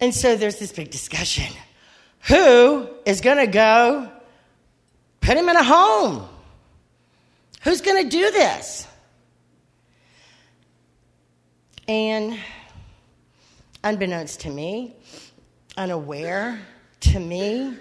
And 0.00 0.14
so 0.14 0.36
there's 0.36 0.58
this 0.58 0.72
big 0.72 0.90
discussion. 0.90 1.52
Who 2.28 2.88
is 3.04 3.20
going 3.20 3.38
to 3.38 3.46
go 3.46 4.10
put 5.20 5.36
him 5.36 5.48
in 5.50 5.56
a 5.56 5.64
home? 5.64 6.26
Who's 7.62 7.82
going 7.82 8.02
to 8.04 8.08
do 8.08 8.30
this? 8.30 8.86
And 11.86 12.38
unbeknownst 13.84 14.40
to 14.40 14.50
me, 14.50 14.96
unaware 15.76 16.58
to 17.00 17.20
me, 17.20 17.76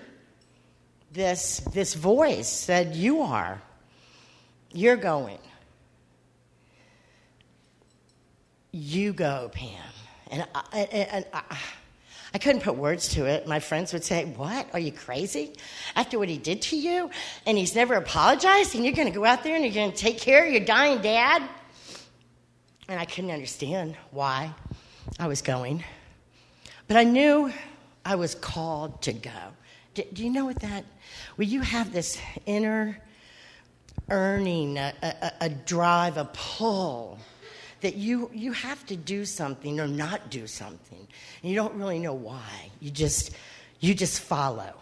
this, 1.12 1.60
this 1.74 1.94
voice 1.94 2.50
said, 2.50 2.96
You 2.96 3.22
are. 3.22 3.62
You're 4.72 4.98
going. 4.98 5.40
You 8.72 9.14
go, 9.14 9.50
Pam. 9.54 9.70
And 10.30 10.46
I, 10.54 10.80
and 10.80 11.25
I, 11.32 11.58
I 12.34 12.38
couldn't 12.38 12.64
put 12.64 12.75
words 12.75 13.08
to 13.10 13.25
it. 13.25 13.48
My 13.48 13.62
friends 13.62 13.94
would 13.94 14.04
say, 14.04 14.25
What? 14.25 14.68
Are 14.74 14.80
you 14.80 14.92
crazy? 14.92 15.54
After 15.96 16.20
what 16.20 16.28
he 16.28 16.38
did 16.38 16.62
to 16.64 16.75
you? 16.75 17.10
And 17.46 17.58
he's 17.58 17.75
never 17.75 17.94
apologized? 17.94 18.75
And 18.75 18.84
you're 18.84 18.94
going 18.94 19.08
to 19.08 19.18
go 19.18 19.24
out 19.24 19.44
there 19.44 19.56
and 19.56 19.64
you're 19.64 19.74
going 19.74 19.92
to 19.92 19.98
take 19.98 20.20
care 20.20 20.46
of 20.46 20.52
your 20.52 20.66
dying 20.66 21.02
dad? 21.02 21.42
And 22.90 23.00
I 23.00 23.06
couldn't 23.06 23.32
understand 23.32 23.96
why 24.12 24.54
I 25.18 25.28
was 25.28 25.42
going. 25.42 25.84
But 26.88 26.98
I 26.98 27.04
knew 27.04 27.54
I 28.06 28.16
was 28.16 28.36
called 28.36 29.02
to 29.02 29.14
go. 29.14 29.32
Do, 29.96 30.04
do 30.14 30.24
you 30.24 30.30
know 30.30 30.46
what 30.46 30.60
that? 30.60 30.86
Well, 31.38 31.48
you 31.48 31.62
have 31.62 31.92
this 31.92 32.20
inner 32.46 33.00
earning, 34.10 34.78
a, 34.78 34.94
a, 35.02 35.32
a 35.42 35.50
drive, 35.50 36.18
a 36.18 36.26
pull 36.26 37.18
that 37.82 37.96
you 37.96 38.30
you 38.34 38.52
have 38.52 38.86
to 38.88 38.96
do 38.96 39.26
something 39.26 39.80
or 39.80 39.88
not 39.88 40.30
do 40.30 40.46
something, 40.46 41.08
and 41.42 41.52
you 41.52 41.56
don't 41.56 41.74
really 41.74 42.00
know 42.00 42.14
why. 42.14 42.70
You 42.80 42.92
just 42.92 43.32
you 43.80 43.96
just 43.96 44.20
follow. 44.20 44.74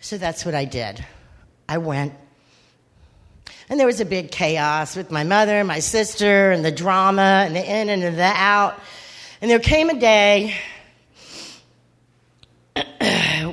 So 0.00 0.18
that's 0.18 0.44
what 0.44 0.54
I 0.54 0.64
did. 0.64 1.04
I 1.68 1.78
went. 1.78 2.14
And 3.68 3.78
there 3.78 3.86
was 3.86 4.00
a 4.00 4.04
big 4.04 4.32
chaos 4.32 4.96
with 4.96 5.10
my 5.10 5.22
mother, 5.22 5.62
my 5.62 5.78
sister, 5.78 6.50
and 6.50 6.64
the 6.64 6.72
drama, 6.72 7.44
and 7.46 7.54
the 7.54 7.64
in 7.64 7.88
and 7.88 8.02
the 8.02 8.22
out. 8.22 8.80
And 9.40 9.50
there 9.50 9.60
came 9.60 9.88
a 9.88 9.98
day 9.98 10.54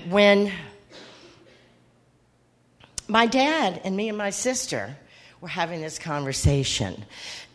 when 0.08 0.52
my 3.08 3.26
dad 3.26 3.82
and 3.84 3.96
me 3.96 4.10
and 4.10 4.18
my 4.18 4.30
sister 4.30 4.96
were 5.42 5.48
having 5.48 5.82
this 5.82 6.00
conversation, 6.00 7.06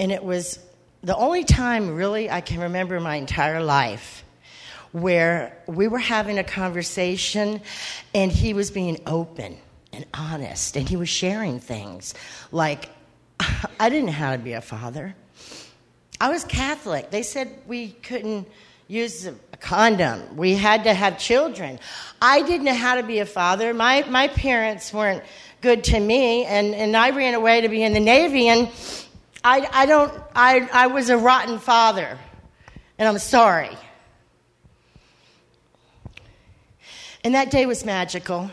and 0.00 0.10
it 0.10 0.24
was 0.24 0.58
the 1.02 1.16
only 1.16 1.44
time 1.44 1.94
really 1.94 2.30
I 2.30 2.40
can 2.40 2.60
remember 2.60 2.98
my 3.00 3.16
entire 3.16 3.62
life 3.62 4.24
where 4.92 5.58
we 5.66 5.88
were 5.88 5.98
having 5.98 6.38
a 6.38 6.44
conversation 6.44 7.60
and 8.14 8.30
he 8.30 8.54
was 8.54 8.70
being 8.70 9.00
open 9.06 9.56
and 9.92 10.06
honest 10.14 10.76
and 10.76 10.88
he 10.88 10.96
was 10.96 11.08
sharing 11.08 11.60
things 11.60 12.14
like 12.52 12.88
I 13.80 13.88
didn't 13.90 14.06
know 14.06 14.12
how 14.12 14.32
to 14.32 14.38
be 14.38 14.52
a 14.52 14.60
father. 14.60 15.14
I 16.20 16.30
was 16.30 16.44
Catholic. 16.44 17.10
They 17.10 17.22
said 17.22 17.50
we 17.66 17.90
couldn't 17.90 18.48
use 18.88 19.26
a 19.26 19.34
condom. 19.60 20.36
We 20.36 20.54
had 20.54 20.84
to 20.84 20.94
have 20.94 21.18
children. 21.18 21.78
I 22.20 22.42
didn't 22.42 22.64
know 22.64 22.74
how 22.74 22.96
to 22.96 23.02
be 23.02 23.18
a 23.20 23.26
father. 23.26 23.72
My, 23.72 24.04
my 24.08 24.28
parents 24.28 24.92
weren't 24.92 25.22
good 25.60 25.84
to 25.84 25.98
me, 25.98 26.44
and, 26.44 26.74
and 26.74 26.96
I 26.96 27.10
ran 27.10 27.34
away 27.34 27.62
to 27.62 27.68
be 27.68 27.82
in 27.82 27.94
the 27.94 28.00
Navy, 28.00 28.48
and 28.48 28.68
I, 29.42 29.66
I 29.72 29.86
don't, 29.86 30.12
I, 30.34 30.68
I 30.72 30.86
was 30.88 31.08
a 31.10 31.16
rotten 31.16 31.58
father, 31.58 32.18
and 32.98 33.08
I'm 33.08 33.18
sorry. 33.18 33.76
And 37.24 37.34
that 37.34 37.50
day 37.50 37.64
was 37.64 37.86
magical. 37.86 38.50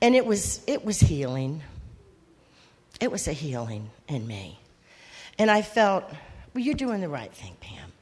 And 0.00 0.14
it 0.14 0.24
was, 0.24 0.60
it 0.66 0.84
was 0.84 1.00
healing. 1.00 1.62
It 3.00 3.10
was 3.10 3.26
a 3.26 3.32
healing 3.32 3.90
in 4.08 4.26
me. 4.26 4.60
And 5.38 5.50
I 5.50 5.62
felt, 5.62 6.04
well, 6.54 6.62
you're 6.62 6.74
doing 6.74 7.00
the 7.00 7.08
right 7.08 7.32
thing, 7.32 7.56
Pam. 7.60 7.92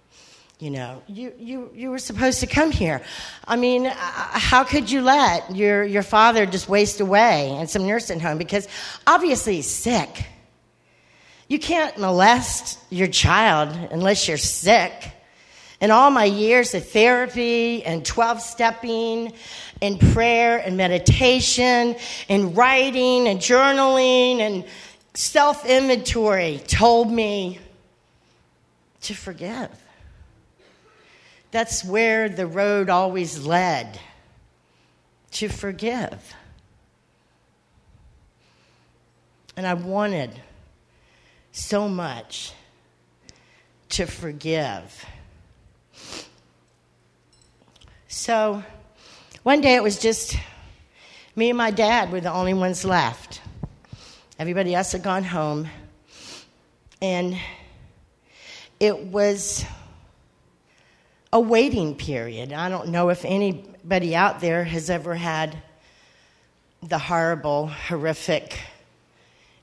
You 0.58 0.70
know, 0.70 1.02
you, 1.06 1.32
you, 1.38 1.70
you 1.74 1.90
were 1.90 1.98
supposed 1.98 2.40
to 2.40 2.46
come 2.46 2.70
here. 2.70 3.00
I 3.48 3.56
mean, 3.56 3.86
uh, 3.86 3.94
how 3.94 4.62
could 4.62 4.90
you 4.90 5.00
let 5.00 5.56
your, 5.56 5.84
your 5.84 6.02
father 6.02 6.44
just 6.44 6.68
waste 6.68 7.00
away 7.00 7.56
in 7.56 7.66
some 7.66 7.86
nursing 7.86 8.20
home? 8.20 8.36
Because 8.36 8.68
obviously 9.06 9.56
he's 9.56 9.70
sick. 9.70 10.26
You 11.48 11.58
can't 11.58 11.96
molest 11.96 12.78
your 12.90 13.08
child 13.08 13.70
unless 13.90 14.28
you're 14.28 14.36
sick. 14.36 14.92
In 15.80 15.90
all 15.90 16.10
my 16.10 16.26
years 16.26 16.74
of 16.74 16.86
therapy 16.86 17.82
and 17.82 18.04
12 18.04 18.42
stepping 18.42 19.32
and 19.80 19.98
prayer 20.12 20.58
and 20.58 20.76
meditation 20.76 21.96
and 22.28 22.54
writing 22.54 23.28
and 23.28 23.40
journaling 23.40 24.40
and 24.40 24.64
self 25.14 25.64
inventory 25.64 26.60
told 26.66 27.10
me 27.10 27.58
to 29.02 29.14
forgive. 29.14 29.70
That's 31.50 31.84
where 31.84 32.28
the 32.28 32.46
road 32.46 32.90
always 32.90 33.44
led 33.44 33.98
to 35.32 35.48
forgive. 35.48 36.34
And 39.56 39.66
I 39.66 39.74
wanted 39.74 40.30
so 41.52 41.88
much 41.88 42.52
to 43.90 44.06
forgive. 44.06 45.04
So 48.06 48.62
one 49.42 49.60
day 49.60 49.74
it 49.74 49.82
was 49.82 49.98
just 49.98 50.36
me 51.34 51.50
and 51.50 51.58
my 51.58 51.70
dad 51.70 52.12
were 52.12 52.20
the 52.20 52.32
only 52.32 52.54
ones 52.54 52.84
left. 52.84 53.40
Everybody 54.38 54.74
else 54.74 54.92
had 54.92 55.02
gone 55.02 55.24
home. 55.24 55.68
And 57.02 57.36
it 58.80 58.98
was 58.98 59.64
a 61.32 61.38
waiting 61.38 61.94
period. 61.94 62.52
I 62.52 62.70
don't 62.70 62.88
know 62.88 63.10
if 63.10 63.24
anybody 63.26 64.16
out 64.16 64.40
there 64.40 64.64
has 64.64 64.88
ever 64.88 65.14
had 65.14 65.56
the 66.82 66.98
horrible, 66.98 67.66
horrific 67.66 68.58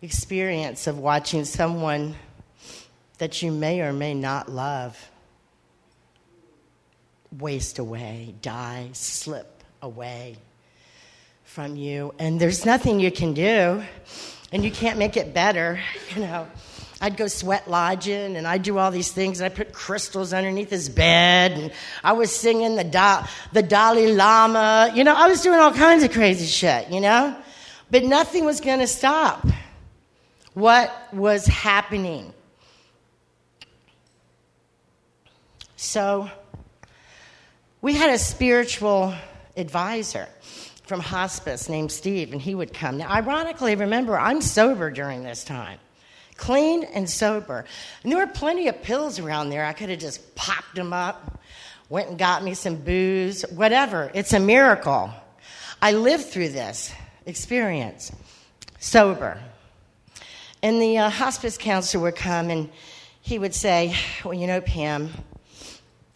experience 0.03 0.85
of 0.85 0.99
watching 0.99 1.43
someone 1.43 2.15
that 3.17 3.41
you 3.41 3.51
may 3.51 3.81
or 3.81 3.91
may 3.91 4.13
not 4.13 4.49
love 4.49 5.09
waste 7.37 7.79
away, 7.79 8.35
die, 8.41 8.89
slip 8.93 9.63
away 9.81 10.37
from 11.43 11.75
you. 11.75 12.13
And 12.19 12.39
there's 12.39 12.65
nothing 12.65 12.99
you 12.99 13.11
can 13.11 13.33
do, 13.33 13.83
and 14.51 14.63
you 14.63 14.71
can't 14.71 14.99
make 14.99 15.17
it 15.17 15.33
better, 15.33 15.79
you 16.15 16.21
know. 16.21 16.47
I'd 16.99 17.15
go 17.15 17.27
sweat 17.27 17.69
lodging 17.69 18.35
and 18.35 18.47
I'd 18.47 18.63
do 18.63 18.77
all 18.77 18.89
these 18.89 19.11
things. 19.11 19.41
I 19.41 19.49
put 19.49 19.71
crystals 19.71 20.33
underneath 20.33 20.69
his 20.69 20.89
bed 20.89 21.51
and 21.51 21.71
I 22.03 22.13
was 22.13 22.35
singing 22.35 22.75
the, 22.75 22.83
da- 22.83 23.27
the 23.53 23.61
Dalai 23.61 24.13
Lama. 24.13 24.91
You 24.95 25.03
know, 25.03 25.13
I 25.15 25.27
was 25.27 25.41
doing 25.41 25.59
all 25.59 25.73
kinds 25.73 26.03
of 26.03 26.11
crazy 26.11 26.47
shit, 26.47 26.89
you 26.89 26.99
know? 26.99 27.35
But 27.91 28.03
nothing 28.03 28.45
was 28.45 28.61
going 28.61 28.79
to 28.79 28.87
stop 28.87 29.45
what 30.53 30.91
was 31.13 31.45
happening. 31.45 32.33
So 35.75 36.29
we 37.81 37.93
had 37.93 38.09
a 38.09 38.17
spiritual 38.17 39.13
advisor 39.55 40.27
from 40.83 40.99
hospice 40.99 41.69
named 41.69 41.91
Steve, 41.91 42.31
and 42.31 42.41
he 42.41 42.55
would 42.55 42.73
come. 42.73 42.97
Now, 42.97 43.09
ironically, 43.09 43.75
remember, 43.75 44.17
I'm 44.17 44.41
sober 44.41 44.89
during 44.89 45.21
this 45.23 45.43
time 45.43 45.77
clean 46.37 46.83
and 46.83 47.09
sober. 47.09 47.65
And 48.03 48.11
there 48.11 48.19
were 48.19 48.31
plenty 48.31 48.67
of 48.67 48.81
pills 48.81 49.19
around 49.19 49.49
there. 49.49 49.65
I 49.65 49.73
could 49.73 49.89
have 49.89 49.99
just 49.99 50.35
popped 50.35 50.75
them 50.75 50.93
up, 50.93 51.41
went 51.89 52.09
and 52.09 52.17
got 52.17 52.43
me 52.43 52.53
some 52.53 52.75
booze, 52.75 53.43
whatever. 53.49 54.11
It's 54.13 54.33
a 54.33 54.39
miracle. 54.39 55.11
I 55.81 55.91
lived 55.91 56.25
through 56.25 56.49
this 56.49 56.91
experience 57.25 58.11
sober. 58.79 59.39
And 60.63 60.81
the 60.81 60.97
uh, 60.97 61.09
hospice 61.09 61.57
counselor 61.57 62.03
would 62.03 62.15
come 62.15 62.49
and 62.49 62.69
he 63.21 63.37
would 63.37 63.53
say, 63.53 63.95
Well, 64.23 64.33
you 64.33 64.47
know, 64.47 64.61
Pam, 64.61 65.11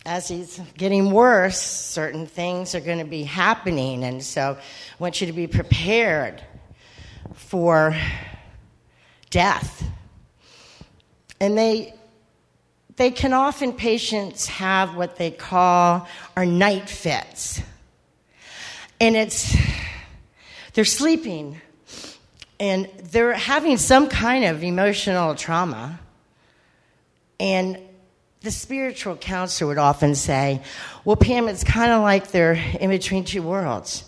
as 0.05 0.27
he's 0.27 0.59
getting 0.77 1.11
worse, 1.11 1.61
certain 1.61 2.25
things 2.25 2.73
are 2.73 2.79
going 2.79 2.97
to 2.99 3.05
be 3.05 3.23
happening. 3.23 4.03
And 4.03 4.23
so 4.23 4.57
I 4.59 4.95
want 4.97 5.21
you 5.21 5.27
to 5.27 5.33
be 5.33 5.45
prepared 5.45 6.41
for 7.33 7.95
death. 9.29 9.83
And 11.41 11.57
they, 11.57 11.95
they 12.97 13.09
can 13.09 13.33
often, 13.33 13.73
patients 13.73 14.45
have 14.45 14.95
what 14.95 15.15
they 15.15 15.31
call 15.31 16.07
are 16.37 16.45
night 16.45 16.87
fits. 16.87 17.59
And 18.99 19.17
it's, 19.17 19.57
they're 20.73 20.85
sleeping 20.85 21.59
and 22.59 22.87
they're 23.05 23.33
having 23.33 23.77
some 23.77 24.07
kind 24.07 24.45
of 24.45 24.63
emotional 24.63 25.33
trauma. 25.33 25.99
And 27.39 27.79
the 28.41 28.51
spiritual 28.51 29.15
counselor 29.15 29.69
would 29.69 29.79
often 29.79 30.13
say, 30.13 30.61
Well, 31.05 31.15
Pam, 31.15 31.47
it's 31.47 31.63
kind 31.63 31.91
of 31.91 32.03
like 32.03 32.29
they're 32.29 32.53
in 32.79 32.91
between 32.91 33.25
two 33.25 33.41
worlds. 33.41 34.03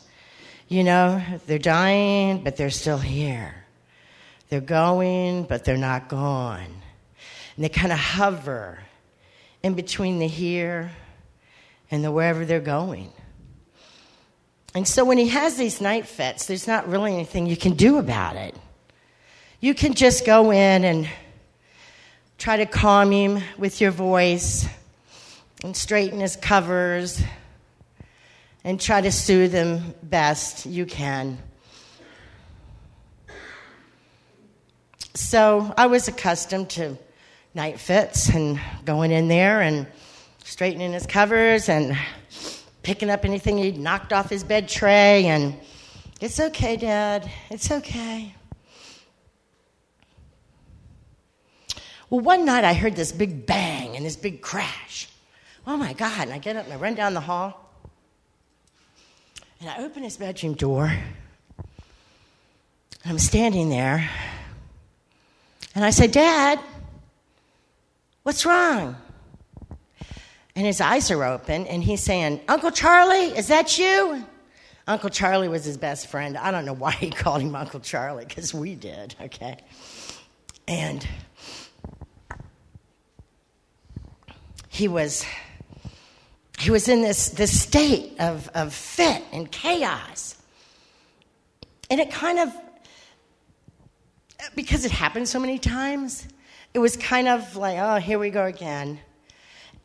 You 0.67 0.83
know, 0.83 1.19
they're 1.47 1.57
dying, 1.57 2.43
but 2.43 2.57
they're 2.57 2.69
still 2.69 2.99
here. 2.99 3.55
They're 4.49 4.61
going, 4.61 5.45
but 5.45 5.65
they're 5.65 5.77
not 5.77 6.09
gone 6.09 6.82
and 7.55 7.63
they 7.63 7.69
kind 7.69 7.91
of 7.91 7.99
hover 7.99 8.79
in 9.61 9.73
between 9.73 10.19
the 10.19 10.27
here 10.27 10.91
and 11.91 12.03
the 12.03 12.11
wherever 12.11 12.45
they're 12.45 12.59
going. 12.59 13.11
And 14.75 14.87
so 14.87 15.05
when 15.05 15.17
he 15.17 15.27
has 15.29 15.55
these 15.55 15.79
night 15.79 16.07
fits, 16.07 16.47
there's 16.47 16.67
not 16.67 16.87
really 16.87 17.13
anything 17.13 17.45
you 17.45 17.57
can 17.57 17.73
do 17.73 17.97
about 17.97 18.35
it. 18.35 18.55
You 19.59 19.73
can 19.73 19.93
just 19.93 20.25
go 20.25 20.51
in 20.51 20.83
and 20.83 21.07
try 22.37 22.57
to 22.57 22.65
calm 22.65 23.11
him 23.11 23.41
with 23.57 23.79
your 23.79 23.91
voice 23.91 24.67
and 25.63 25.77
straighten 25.77 26.19
his 26.19 26.35
covers 26.35 27.21
and 28.63 28.81
try 28.81 28.99
to 28.99 29.11
soothe 29.11 29.53
him 29.53 29.93
best 30.01 30.65
you 30.65 30.85
can. 30.85 31.37
So 35.13 35.73
I 35.77 35.85
was 35.85 36.07
accustomed 36.07 36.71
to 36.71 36.97
night 37.55 37.79
fits 37.79 38.29
and 38.29 38.59
going 38.85 39.11
in 39.11 39.27
there 39.27 39.61
and 39.61 39.87
straightening 40.43 40.93
his 40.93 41.05
covers 41.05 41.69
and 41.69 41.97
picking 42.81 43.09
up 43.09 43.25
anything 43.25 43.57
he'd 43.57 43.77
knocked 43.77 44.11
off 44.11 44.29
his 44.29 44.43
bed 44.43 44.67
tray 44.67 45.27
and 45.27 45.55
it's 46.19 46.39
okay, 46.39 46.77
Dad. 46.77 47.29
It's 47.49 47.69
okay. 47.69 48.33
Well, 52.09 52.21
one 52.21 52.45
night 52.45 52.63
I 52.63 52.73
heard 52.73 52.95
this 52.95 53.11
big 53.11 53.45
bang 53.45 53.95
and 53.95 54.05
this 54.05 54.15
big 54.15 54.41
crash. 54.41 55.09
Oh 55.65 55.77
my 55.77 55.93
God. 55.93 56.21
And 56.21 56.33
I 56.33 56.37
get 56.37 56.55
up 56.55 56.65
and 56.65 56.73
I 56.73 56.77
run 56.77 56.95
down 56.95 57.13
the 57.13 57.19
hall 57.19 57.69
and 59.59 59.69
I 59.69 59.83
open 59.83 60.03
his 60.03 60.17
bedroom 60.17 60.53
door. 60.53 60.85
And 60.87 60.97
I'm 63.05 63.19
standing 63.19 63.69
there 63.69 64.09
and 65.75 65.83
I 65.83 65.89
say, 65.89 66.07
Dad, 66.07 66.59
What's 68.23 68.45
wrong? 68.45 68.95
And 70.55 70.65
his 70.65 70.81
eyes 70.81 71.09
are 71.11 71.23
open, 71.23 71.65
and 71.67 71.83
he's 71.83 72.01
saying, 72.01 72.41
Uncle 72.47 72.71
Charlie, 72.71 73.35
is 73.37 73.47
that 73.47 73.77
you? 73.77 74.25
Uncle 74.87 75.09
Charlie 75.09 75.47
was 75.47 75.65
his 75.65 75.77
best 75.77 76.07
friend. 76.07 76.37
I 76.37 76.51
don't 76.51 76.65
know 76.65 76.73
why 76.73 76.91
he 76.91 77.09
called 77.09 77.41
him 77.41 77.55
Uncle 77.55 77.79
Charlie, 77.79 78.25
because 78.25 78.53
we 78.53 78.75
did, 78.75 79.15
okay? 79.21 79.57
And 80.67 81.07
he 84.69 84.87
was 84.87 85.25
he 86.63 86.71
was 86.71 86.87
in 86.87 87.01
this, 87.01 87.29
this 87.29 87.61
state 87.61 88.13
of, 88.19 88.49
of 88.55 88.73
fit 88.73 89.21
and 89.33 89.51
chaos. 89.51 90.37
And 91.89 91.99
it 91.99 92.09
kind 92.09 92.39
of, 92.39 92.55
because 94.55 94.85
it 94.85 94.91
happened 94.91 95.27
so 95.27 95.39
many 95.39 95.59
times, 95.59 96.25
it 96.73 96.79
was 96.79 96.97
kind 96.97 97.27
of 97.27 97.55
like, 97.55 97.77
oh, 97.79 97.97
here 97.97 98.17
we 98.19 98.29
go 98.29 98.45
again. 98.45 98.99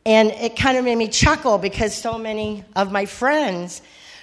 And 0.05 0.31
it 0.31 0.55
kind 0.55 0.77
of 0.77 0.85
made 0.85 0.95
me 0.95 1.07
chuckle 1.07 1.57
because 1.57 1.93
so 1.93 2.17
many 2.17 2.63
of 2.75 2.91
my 2.91 3.05
friends 3.05 3.81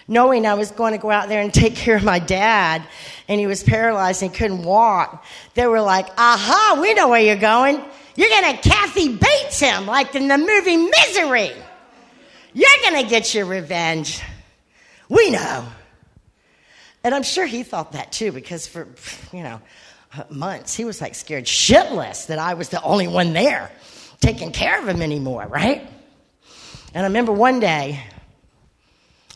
knowing 0.09 0.47
I 0.47 0.55
was 0.55 0.71
going 0.71 0.93
to 0.93 0.99
go 0.99 1.11
out 1.11 1.29
there 1.29 1.41
and 1.41 1.53
take 1.53 1.75
care 1.75 1.97
of 1.97 2.05
my 2.05 2.19
dad, 2.19 2.83
and 3.29 3.41
he 3.41 3.47
was 3.47 3.63
paralyzed 3.63 4.23
and 4.23 4.33
couldn't 4.33 4.63
walk. 4.63 5.25
They 5.55 5.67
were 5.67 5.81
like, 5.81 6.07
aha, 6.17 6.79
we 6.81 6.95
know 6.95 7.09
where 7.09 7.21
you're 7.21 7.37
going. 7.37 7.83
You're 8.15 8.29
going 8.29 8.57
to 8.57 8.69
Kathy 8.69 9.17
Bates 9.17 9.61
him, 9.61 9.87
like 9.87 10.15
in 10.15 10.29
the 10.29 10.39
movie 10.39 10.77
Misery. 10.77 11.51
You're 12.55 12.71
going 12.89 13.03
to 13.03 13.11
get 13.11 13.35
your 13.35 13.47
revenge. 13.47 14.23
We 15.09 15.31
know. 15.31 15.67
And 17.05 17.15
I'm 17.15 17.23
sure 17.23 17.47
he 17.47 17.63
thought 17.63 17.93
that 17.93 18.13
too, 18.13 18.33
because 18.33 18.67
for, 18.67 18.89
you 19.33 19.43
know, 19.43 19.61
months, 20.31 20.75
he 20.75 20.85
was 20.85 21.01
like 21.01 21.15
scared 21.15 21.45
shitless 21.45 22.27
that 22.27 22.39
I 22.39 22.55
was 22.55 22.69
the 22.69 22.83
only 22.83 23.09
one 23.09 23.33
there 23.33 23.71
taking 24.21 24.53
care 24.53 24.81
of 24.81 24.89
him 24.89 25.03
anymore, 25.03 25.47
right? 25.47 25.89
And 26.95 27.05
I 27.05 27.09
remember 27.09 27.33
one 27.33 27.61
day 27.61 28.03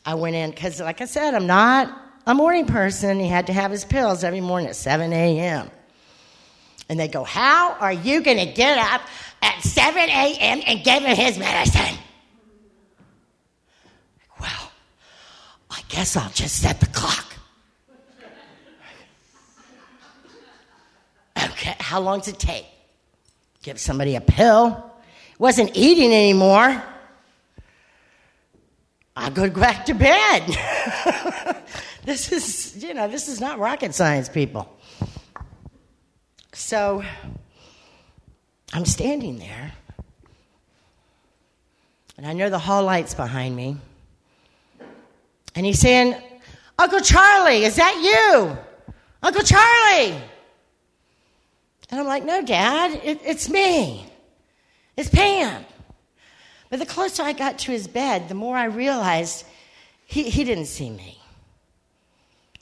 I 0.04 0.14
went 0.14 0.36
in, 0.36 0.50
because 0.50 0.80
like 0.80 1.00
I 1.00 1.04
said, 1.04 1.34
I'm 1.34 1.46
not 1.46 1.96
a 2.26 2.34
morning 2.34 2.66
person. 2.66 3.20
He 3.20 3.28
had 3.28 3.46
to 3.48 3.52
have 3.52 3.70
his 3.70 3.84
pills 3.84 4.24
every 4.24 4.40
morning 4.40 4.68
at 4.68 4.76
7 4.76 5.12
a.m. 5.12 5.70
And 6.88 6.98
they 6.98 7.08
go, 7.08 7.22
How 7.22 7.74
are 7.74 7.92
you 7.92 8.22
going 8.22 8.38
to 8.38 8.52
get 8.52 8.78
up 8.78 9.02
at 9.42 9.62
7 9.62 9.96
a.m. 9.96 10.62
and 10.66 10.82
give 10.82 11.02
him 11.02 11.16
his 11.16 11.38
medicine? 11.38 11.98
Well, 14.40 14.72
I 15.70 15.82
guess 15.88 16.16
I'll 16.16 16.30
just 16.30 16.60
set 16.60 16.80
the 16.80 16.86
clock. 16.86 17.29
Okay, 21.44 21.74
how 21.78 22.00
long 22.00 22.18
does 22.18 22.28
it 22.28 22.38
take? 22.38 22.66
Give 23.62 23.78
somebody 23.78 24.16
a 24.16 24.20
pill. 24.20 24.90
Wasn't 25.38 25.70
eating 25.74 26.12
anymore. 26.12 26.82
I'll 29.16 29.30
go 29.30 29.50
back 29.50 29.86
to 29.86 29.94
bed. 29.94 30.46
this 32.04 32.32
is, 32.32 32.82
you 32.82 32.94
know, 32.94 33.08
this 33.08 33.28
is 33.28 33.40
not 33.40 33.58
rocket 33.58 33.94
science, 33.94 34.28
people. 34.28 34.74
So 36.52 37.02
I'm 38.72 38.84
standing 38.84 39.38
there, 39.38 39.72
and 42.16 42.26
I 42.26 42.32
know 42.32 42.50
the 42.50 42.58
hall 42.58 42.82
lights 42.84 43.14
behind 43.14 43.56
me. 43.56 43.76
And 45.54 45.66
he's 45.66 45.80
saying, 45.80 46.14
Uncle 46.78 47.00
Charlie, 47.00 47.64
is 47.64 47.76
that 47.76 47.96
you? 47.96 48.56
Uncle 49.22 49.42
Charlie. 49.42 50.20
And 51.90 52.00
I'm 52.00 52.06
like, 52.06 52.24
no, 52.24 52.42
Dad, 52.42 53.00
it, 53.04 53.20
it's 53.24 53.48
me. 53.48 54.06
It's 54.96 55.10
Pam. 55.10 55.64
But 56.68 56.78
the 56.78 56.86
closer 56.86 57.22
I 57.22 57.32
got 57.32 57.58
to 57.60 57.72
his 57.72 57.88
bed, 57.88 58.28
the 58.28 58.34
more 58.34 58.56
I 58.56 58.66
realized 58.66 59.44
he, 60.06 60.30
he 60.30 60.44
didn't 60.44 60.66
see 60.66 60.90
me. 60.90 61.20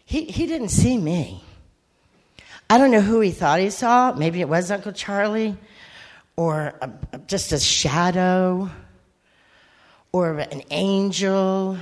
He, 0.07 0.25
he 0.25 0.47
didn't 0.47 0.71
see 0.71 0.97
me. 0.97 1.43
I 2.71 2.79
don't 2.79 2.91
know 2.91 3.03
who 3.03 3.21
he 3.21 3.31
thought 3.31 3.61
he 3.61 3.71
saw. 3.71 4.13
Maybe 4.13 4.41
it 4.41 4.49
was 4.49 4.71
Uncle 4.71 4.93
Charlie, 4.93 5.57
or 6.37 6.75
a, 6.81 6.91
a, 7.13 7.19
just 7.19 7.53
a 7.53 7.59
shadow, 7.59 8.71
or 10.13 10.39
an 10.39 10.63
angel, 10.71 11.77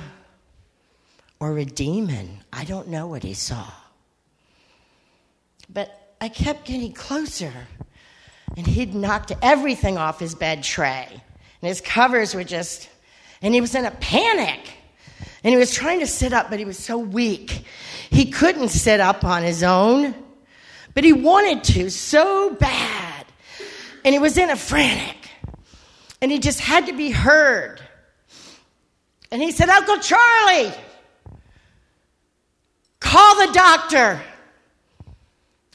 or 1.39 1.57
a 1.57 1.65
demon. 1.65 2.39
I 2.51 2.65
don't 2.65 2.89
know 2.89 3.07
what 3.07 3.23
he 3.23 3.33
saw. 3.33 3.69
I 6.19 6.29
kept 6.29 6.65
getting 6.65 6.93
closer. 6.93 7.53
And 8.55 8.65
he'd 8.65 8.95
knocked 8.95 9.33
everything 9.41 9.97
off 9.97 10.19
his 10.19 10.33
bed 10.33 10.63
tray. 10.63 11.07
And 11.09 11.67
his 11.67 11.81
covers 11.81 12.33
were 12.33 12.43
just, 12.43 12.89
and 13.41 13.53
he 13.53 13.61
was 13.61 13.75
in 13.75 13.85
a 13.85 13.91
panic. 13.91 14.59
And 15.43 15.53
he 15.53 15.57
was 15.57 15.73
trying 15.73 15.99
to 15.99 16.07
sit 16.07 16.33
up, 16.33 16.49
but 16.49 16.59
he 16.59 16.65
was 16.65 16.77
so 16.77 16.97
weak. 16.97 17.65
He 18.09 18.31
couldn't 18.31 18.69
sit 18.69 18.99
up 18.99 19.23
on 19.23 19.43
his 19.43 19.63
own, 19.63 20.15
but 20.93 21.03
he 21.03 21.13
wanted 21.13 21.63
to 21.65 21.89
so 21.89 22.51
bad. 22.55 23.25
And 24.03 24.13
he 24.13 24.19
was 24.19 24.37
in 24.37 24.49
a 24.49 24.55
frantic. 24.55 25.29
And 26.21 26.31
he 26.31 26.39
just 26.39 26.59
had 26.59 26.87
to 26.87 26.93
be 26.93 27.11
heard. 27.11 27.81
And 29.31 29.41
he 29.41 29.51
said, 29.51 29.69
Uncle 29.69 29.97
Charlie, 29.97 30.73
call 32.99 33.45
the 33.45 33.53
doctor. 33.53 34.21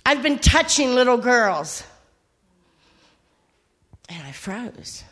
I've 0.04 0.22
been 0.22 0.38
touching 0.38 0.94
little 0.94 1.16
girls. 1.16 1.84
And 4.08 4.22
I 4.26 4.32
froze. 4.32 5.04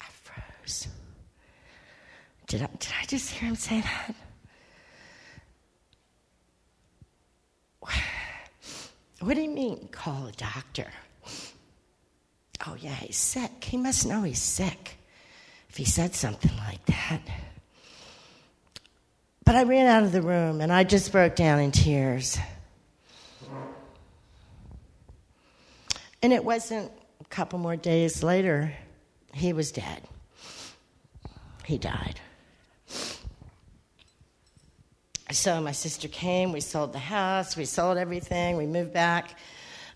I 0.00 0.06
froze. 0.22 0.88
Did 2.46 2.62
I, 2.62 2.66
did 2.78 2.92
I 3.00 3.06
just 3.06 3.30
hear 3.30 3.48
him 3.48 3.56
say 3.56 3.80
that? 3.82 4.14
What 9.20 9.36
do 9.36 9.40
you 9.40 9.48
mean, 9.48 9.88
call 9.90 10.26
a 10.26 10.32
doctor? 10.32 10.90
Oh, 12.66 12.76
yeah, 12.78 12.94
he's 12.94 13.16
sick. 13.16 13.64
He 13.64 13.78
must 13.78 14.06
know 14.06 14.22
he's 14.22 14.42
sick 14.42 14.98
if 15.70 15.78
he 15.78 15.86
said 15.86 16.14
something 16.14 16.54
like 16.58 16.84
that. 16.86 17.20
But 19.44 19.56
I 19.56 19.64
ran 19.64 19.86
out 19.86 20.02
of 20.02 20.12
the 20.12 20.22
room 20.22 20.60
and 20.60 20.72
I 20.72 20.84
just 20.84 21.12
broke 21.12 21.36
down 21.36 21.60
in 21.60 21.70
tears. 21.70 22.38
And 26.22 26.32
it 26.32 26.42
wasn't 26.42 26.90
a 27.20 27.24
couple 27.24 27.58
more 27.58 27.76
days 27.76 28.22
later, 28.22 28.72
he 29.34 29.52
was 29.52 29.70
dead. 29.72 30.02
He 31.66 31.76
died. 31.76 32.20
So 35.30 35.60
my 35.60 35.72
sister 35.72 36.08
came, 36.08 36.52
we 36.52 36.60
sold 36.60 36.92
the 36.92 36.98
house, 36.98 37.56
we 37.56 37.64
sold 37.64 37.98
everything, 37.98 38.56
we 38.56 38.66
moved 38.66 38.92
back. 38.92 39.38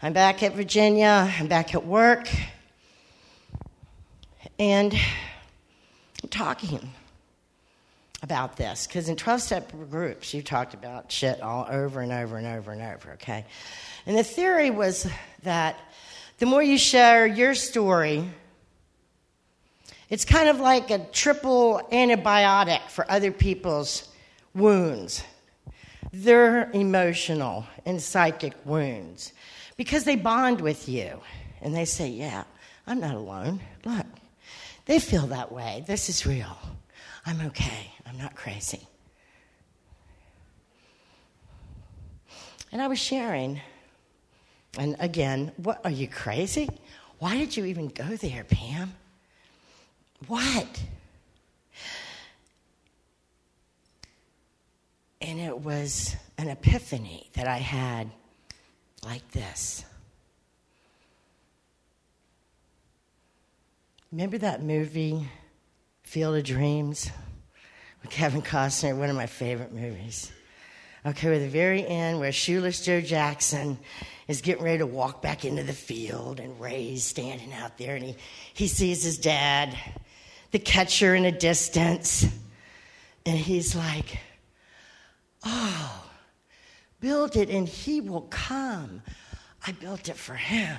I'm 0.02 0.12
back 0.12 0.42
at 0.42 0.54
Virginia, 0.54 1.32
I'm 1.38 1.48
back 1.48 1.74
at 1.74 1.86
work, 1.86 2.28
and 4.58 4.92
I'm 6.22 6.28
talking 6.28 6.92
about 8.22 8.56
this 8.56 8.86
because 8.86 9.08
in 9.08 9.16
12 9.16 9.40
step 9.40 9.72
groups 9.90 10.34
you 10.34 10.42
talked 10.42 10.74
about 10.74 11.10
shit 11.10 11.40
all 11.40 11.66
over 11.70 12.00
and 12.00 12.12
over 12.12 12.36
and 12.36 12.46
over 12.46 12.72
and 12.72 12.82
over, 12.82 13.12
okay? 13.12 13.44
And 14.06 14.16
the 14.16 14.24
theory 14.24 14.70
was 14.70 15.08
that 15.42 15.76
the 16.38 16.46
more 16.46 16.62
you 16.62 16.78
share 16.78 17.26
your 17.26 17.54
story, 17.54 18.28
it's 20.08 20.24
kind 20.24 20.48
of 20.48 20.58
like 20.58 20.90
a 20.90 20.98
triple 21.12 21.86
antibiotic 21.92 22.80
for 22.88 23.08
other 23.10 23.30
people's 23.30 24.08
wounds, 24.54 25.22
their 26.12 26.70
emotional 26.72 27.66
and 27.84 28.00
psychic 28.02 28.54
wounds, 28.64 29.32
because 29.76 30.04
they 30.04 30.16
bond 30.16 30.60
with 30.60 30.88
you 30.88 31.20
and 31.60 31.74
they 31.74 31.84
say, 31.84 32.08
Yeah, 32.08 32.44
I'm 32.86 33.00
not 33.00 33.14
alone. 33.14 33.60
Look, 33.84 34.06
they 34.86 34.98
feel 34.98 35.26
that 35.28 35.52
way. 35.52 35.84
This 35.86 36.08
is 36.08 36.24
real. 36.24 36.56
I'm 37.28 37.42
okay. 37.48 37.92
I'm 38.06 38.16
not 38.16 38.34
crazy. 38.34 38.86
And 42.72 42.80
I 42.80 42.88
was 42.88 42.98
sharing, 42.98 43.60
and 44.78 44.96
again, 44.98 45.52
what 45.58 45.82
are 45.84 45.90
you 45.90 46.08
crazy? 46.08 46.70
Why 47.18 47.36
did 47.36 47.54
you 47.54 47.66
even 47.66 47.88
go 47.88 48.16
there, 48.16 48.44
Pam? 48.44 48.94
What? 50.26 50.82
And 55.20 55.38
it 55.38 55.58
was 55.60 56.16
an 56.38 56.48
epiphany 56.48 57.28
that 57.34 57.46
I 57.46 57.58
had 57.58 58.10
like 59.04 59.30
this. 59.32 59.84
Remember 64.12 64.38
that 64.38 64.62
movie, 64.62 65.28
Field 66.08 66.36
of 66.36 66.44
Dreams? 66.44 67.10
with 68.00 68.10
Kevin 68.10 68.40
Costner, 68.40 68.96
one 68.96 69.10
of 69.10 69.16
my 69.16 69.26
favorite 69.26 69.74
movies. 69.74 70.32
Okay, 71.04 71.28
with 71.28 71.42
the 71.42 71.48
very 71.48 71.86
end 71.86 72.18
where 72.18 72.32
Shoeless 72.32 72.82
Joe 72.82 73.02
Jackson 73.02 73.78
is 74.26 74.40
getting 74.40 74.64
ready 74.64 74.78
to 74.78 74.86
walk 74.86 75.20
back 75.20 75.44
into 75.44 75.64
the 75.64 75.74
field 75.74 76.40
and 76.40 76.58
Ray's 76.58 77.04
standing 77.04 77.52
out 77.52 77.76
there 77.76 77.94
and 77.94 78.02
he, 78.02 78.16
he 78.54 78.68
sees 78.68 79.04
his 79.04 79.18
dad, 79.18 79.76
the 80.50 80.58
catcher 80.58 81.14
in 81.14 81.26
a 81.26 81.30
distance, 81.32 82.26
and 83.26 83.36
he's 83.36 83.76
like, 83.76 84.18
Oh, 85.44 86.10
build 87.00 87.36
it 87.36 87.50
and 87.50 87.68
he 87.68 88.00
will 88.00 88.28
come. 88.30 89.02
I 89.66 89.72
built 89.72 90.08
it 90.08 90.16
for 90.16 90.36
him. 90.36 90.78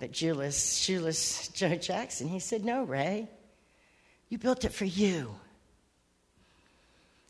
But 0.00 0.16
shoeless, 0.16 1.48
Joe 1.48 1.76
Jackson, 1.76 2.26
he 2.26 2.40
said, 2.40 2.64
No, 2.64 2.82
Ray. 2.82 3.28
You 4.30 4.38
built 4.38 4.64
it 4.64 4.72
for 4.72 4.86
you. 4.86 5.34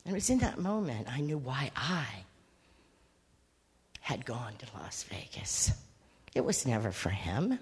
And 0.04 0.12
it 0.12 0.14
was 0.14 0.30
in 0.30 0.38
that 0.38 0.58
moment 0.58 1.08
I 1.10 1.20
knew 1.20 1.36
why 1.36 1.72
I 1.74 2.06
had 4.00 4.24
gone 4.24 4.52
to 4.58 4.66
Las 4.78 5.04
Vegas. 5.04 5.72
It 6.34 6.44
was 6.44 6.64
never 6.64 6.92
for 6.92 7.10
him, 7.10 7.58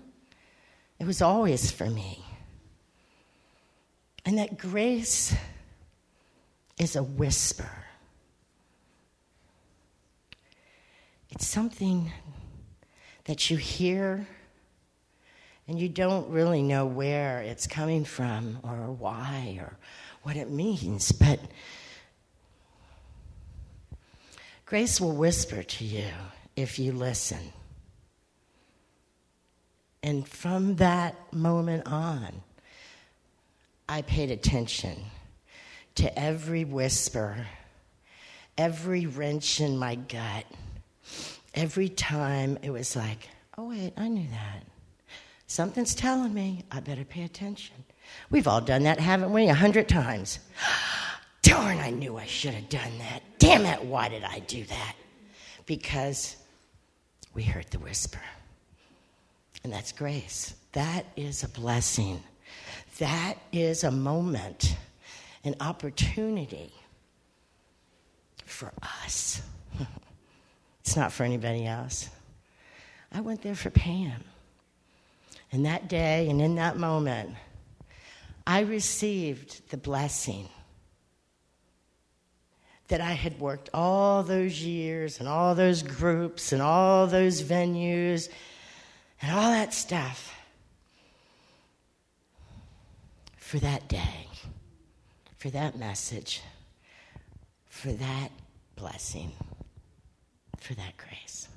it 0.98 1.06
was 1.06 1.22
always 1.22 1.70
for 1.70 1.88
me. 1.88 2.22
And 4.26 4.36
that 4.38 4.58
grace 4.58 5.34
is 6.78 6.96
a 6.96 7.02
whisper. 7.02 7.70
It's 11.30 11.46
something 11.46 12.12
that 13.24 13.48
you 13.48 13.56
hear 13.56 14.26
and 15.68 15.78
you 15.78 15.88
don't 15.88 16.30
really 16.30 16.62
know 16.62 16.86
where 16.86 17.40
it's 17.42 17.66
coming 17.66 18.04
from 18.04 18.58
or 18.62 18.90
why 18.90 19.58
or 19.60 19.76
what 20.22 20.36
it 20.36 20.50
means, 20.50 21.12
but 21.12 21.38
grace 24.64 24.98
will 24.98 25.14
whisper 25.14 25.62
to 25.62 25.84
you 25.84 26.08
if 26.56 26.78
you 26.78 26.92
listen. 26.92 27.52
And 30.02 30.26
from 30.26 30.76
that 30.76 31.14
moment 31.34 31.86
on, 31.86 32.42
I 33.88 34.02
paid 34.02 34.30
attention 34.30 34.96
to 35.96 36.18
every 36.18 36.64
whisper, 36.64 37.46
every 38.56 39.04
wrench 39.06 39.60
in 39.60 39.76
my 39.76 39.96
gut, 39.96 40.46
every 41.52 41.88
time 41.90 42.58
it 42.62 42.70
was 42.70 42.96
like, 42.96 43.28
oh, 43.58 43.68
wait, 43.68 43.92
I 43.96 44.08
knew 44.08 44.28
that. 44.30 44.77
Something's 45.48 45.94
telling 45.94 46.34
me 46.34 46.62
I 46.70 46.80
better 46.80 47.06
pay 47.06 47.24
attention. 47.24 47.74
We've 48.30 48.46
all 48.46 48.60
done 48.60 48.82
that, 48.82 49.00
haven't 49.00 49.32
we? 49.32 49.48
A 49.48 49.54
hundred 49.54 49.88
times. 49.88 50.38
Darn, 51.42 51.78
I 51.78 51.88
knew 51.88 52.18
I 52.18 52.26
should 52.26 52.52
have 52.52 52.68
done 52.68 52.98
that. 52.98 53.22
Damn 53.38 53.64
it, 53.64 53.82
why 53.82 54.10
did 54.10 54.24
I 54.24 54.40
do 54.40 54.62
that? 54.64 54.94
Because 55.64 56.36
we 57.32 57.42
heard 57.42 57.66
the 57.70 57.78
whisper. 57.78 58.20
And 59.64 59.72
that's 59.72 59.90
grace. 59.90 60.54
That 60.72 61.06
is 61.16 61.42
a 61.42 61.48
blessing. 61.48 62.22
That 62.98 63.36
is 63.50 63.84
a 63.84 63.90
moment, 63.90 64.76
an 65.44 65.54
opportunity 65.60 66.72
for 68.44 68.70
us. 68.82 69.40
it's 70.80 70.94
not 70.94 71.10
for 71.10 71.24
anybody 71.24 71.64
else. 71.64 72.10
I 73.10 73.22
went 73.22 73.40
there 73.40 73.54
for 73.54 73.70
Pam. 73.70 74.24
And 75.50 75.64
that 75.66 75.88
day 75.88 76.28
and 76.28 76.40
in 76.40 76.56
that 76.56 76.76
moment, 76.76 77.34
I 78.46 78.60
received 78.60 79.70
the 79.70 79.76
blessing 79.76 80.48
that 82.88 83.00
I 83.00 83.12
had 83.12 83.38
worked 83.38 83.68
all 83.74 84.22
those 84.22 84.62
years 84.62 85.20
and 85.20 85.28
all 85.28 85.54
those 85.54 85.82
groups 85.82 86.52
and 86.52 86.62
all 86.62 87.06
those 87.06 87.42
venues 87.42 88.28
and 89.20 89.32
all 89.32 89.50
that 89.50 89.74
stuff 89.74 90.34
for 93.36 93.58
that 93.58 93.88
day, 93.88 94.26
for 95.36 95.50
that 95.50 95.78
message, 95.78 96.42
for 97.68 97.92
that 97.92 98.30
blessing, 98.76 99.32
for 100.58 100.74
that 100.74 100.96
grace. 100.96 101.48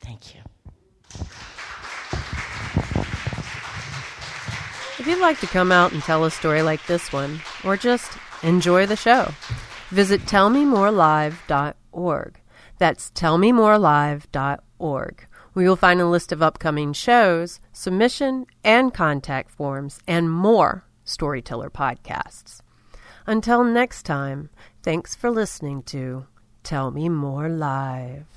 Thank 0.00 0.34
you. 0.34 0.40
If 4.98 5.06
you'd 5.06 5.20
like 5.20 5.40
to 5.40 5.46
come 5.46 5.70
out 5.70 5.92
and 5.92 6.02
tell 6.02 6.24
a 6.24 6.30
story 6.30 6.62
like 6.62 6.86
this 6.86 7.12
one, 7.12 7.42
or 7.64 7.76
just 7.76 8.16
enjoy 8.42 8.86
the 8.86 8.96
show, 8.96 9.34
visit 9.90 10.22
tellmemorelive.org. 10.22 12.40
That's 12.78 13.10
tellmemorelive.org, 13.10 15.26
where 15.52 15.64
you'll 15.64 15.76
find 15.76 16.00
a 16.00 16.08
list 16.08 16.32
of 16.32 16.42
upcoming 16.42 16.94
shows, 16.94 17.60
submission 17.74 18.46
and 18.64 18.94
contact 18.94 19.50
forms, 19.50 20.00
and 20.08 20.32
more 20.32 20.86
storyteller 21.04 21.68
podcasts. 21.68 22.62
Until 23.26 23.64
next 23.64 24.04
time, 24.04 24.48
thanks 24.82 25.14
for 25.14 25.30
listening 25.30 25.82
to 25.84 26.26
Tell 26.62 26.90
Me 26.90 27.10
More 27.10 27.50
Live. 27.50 28.35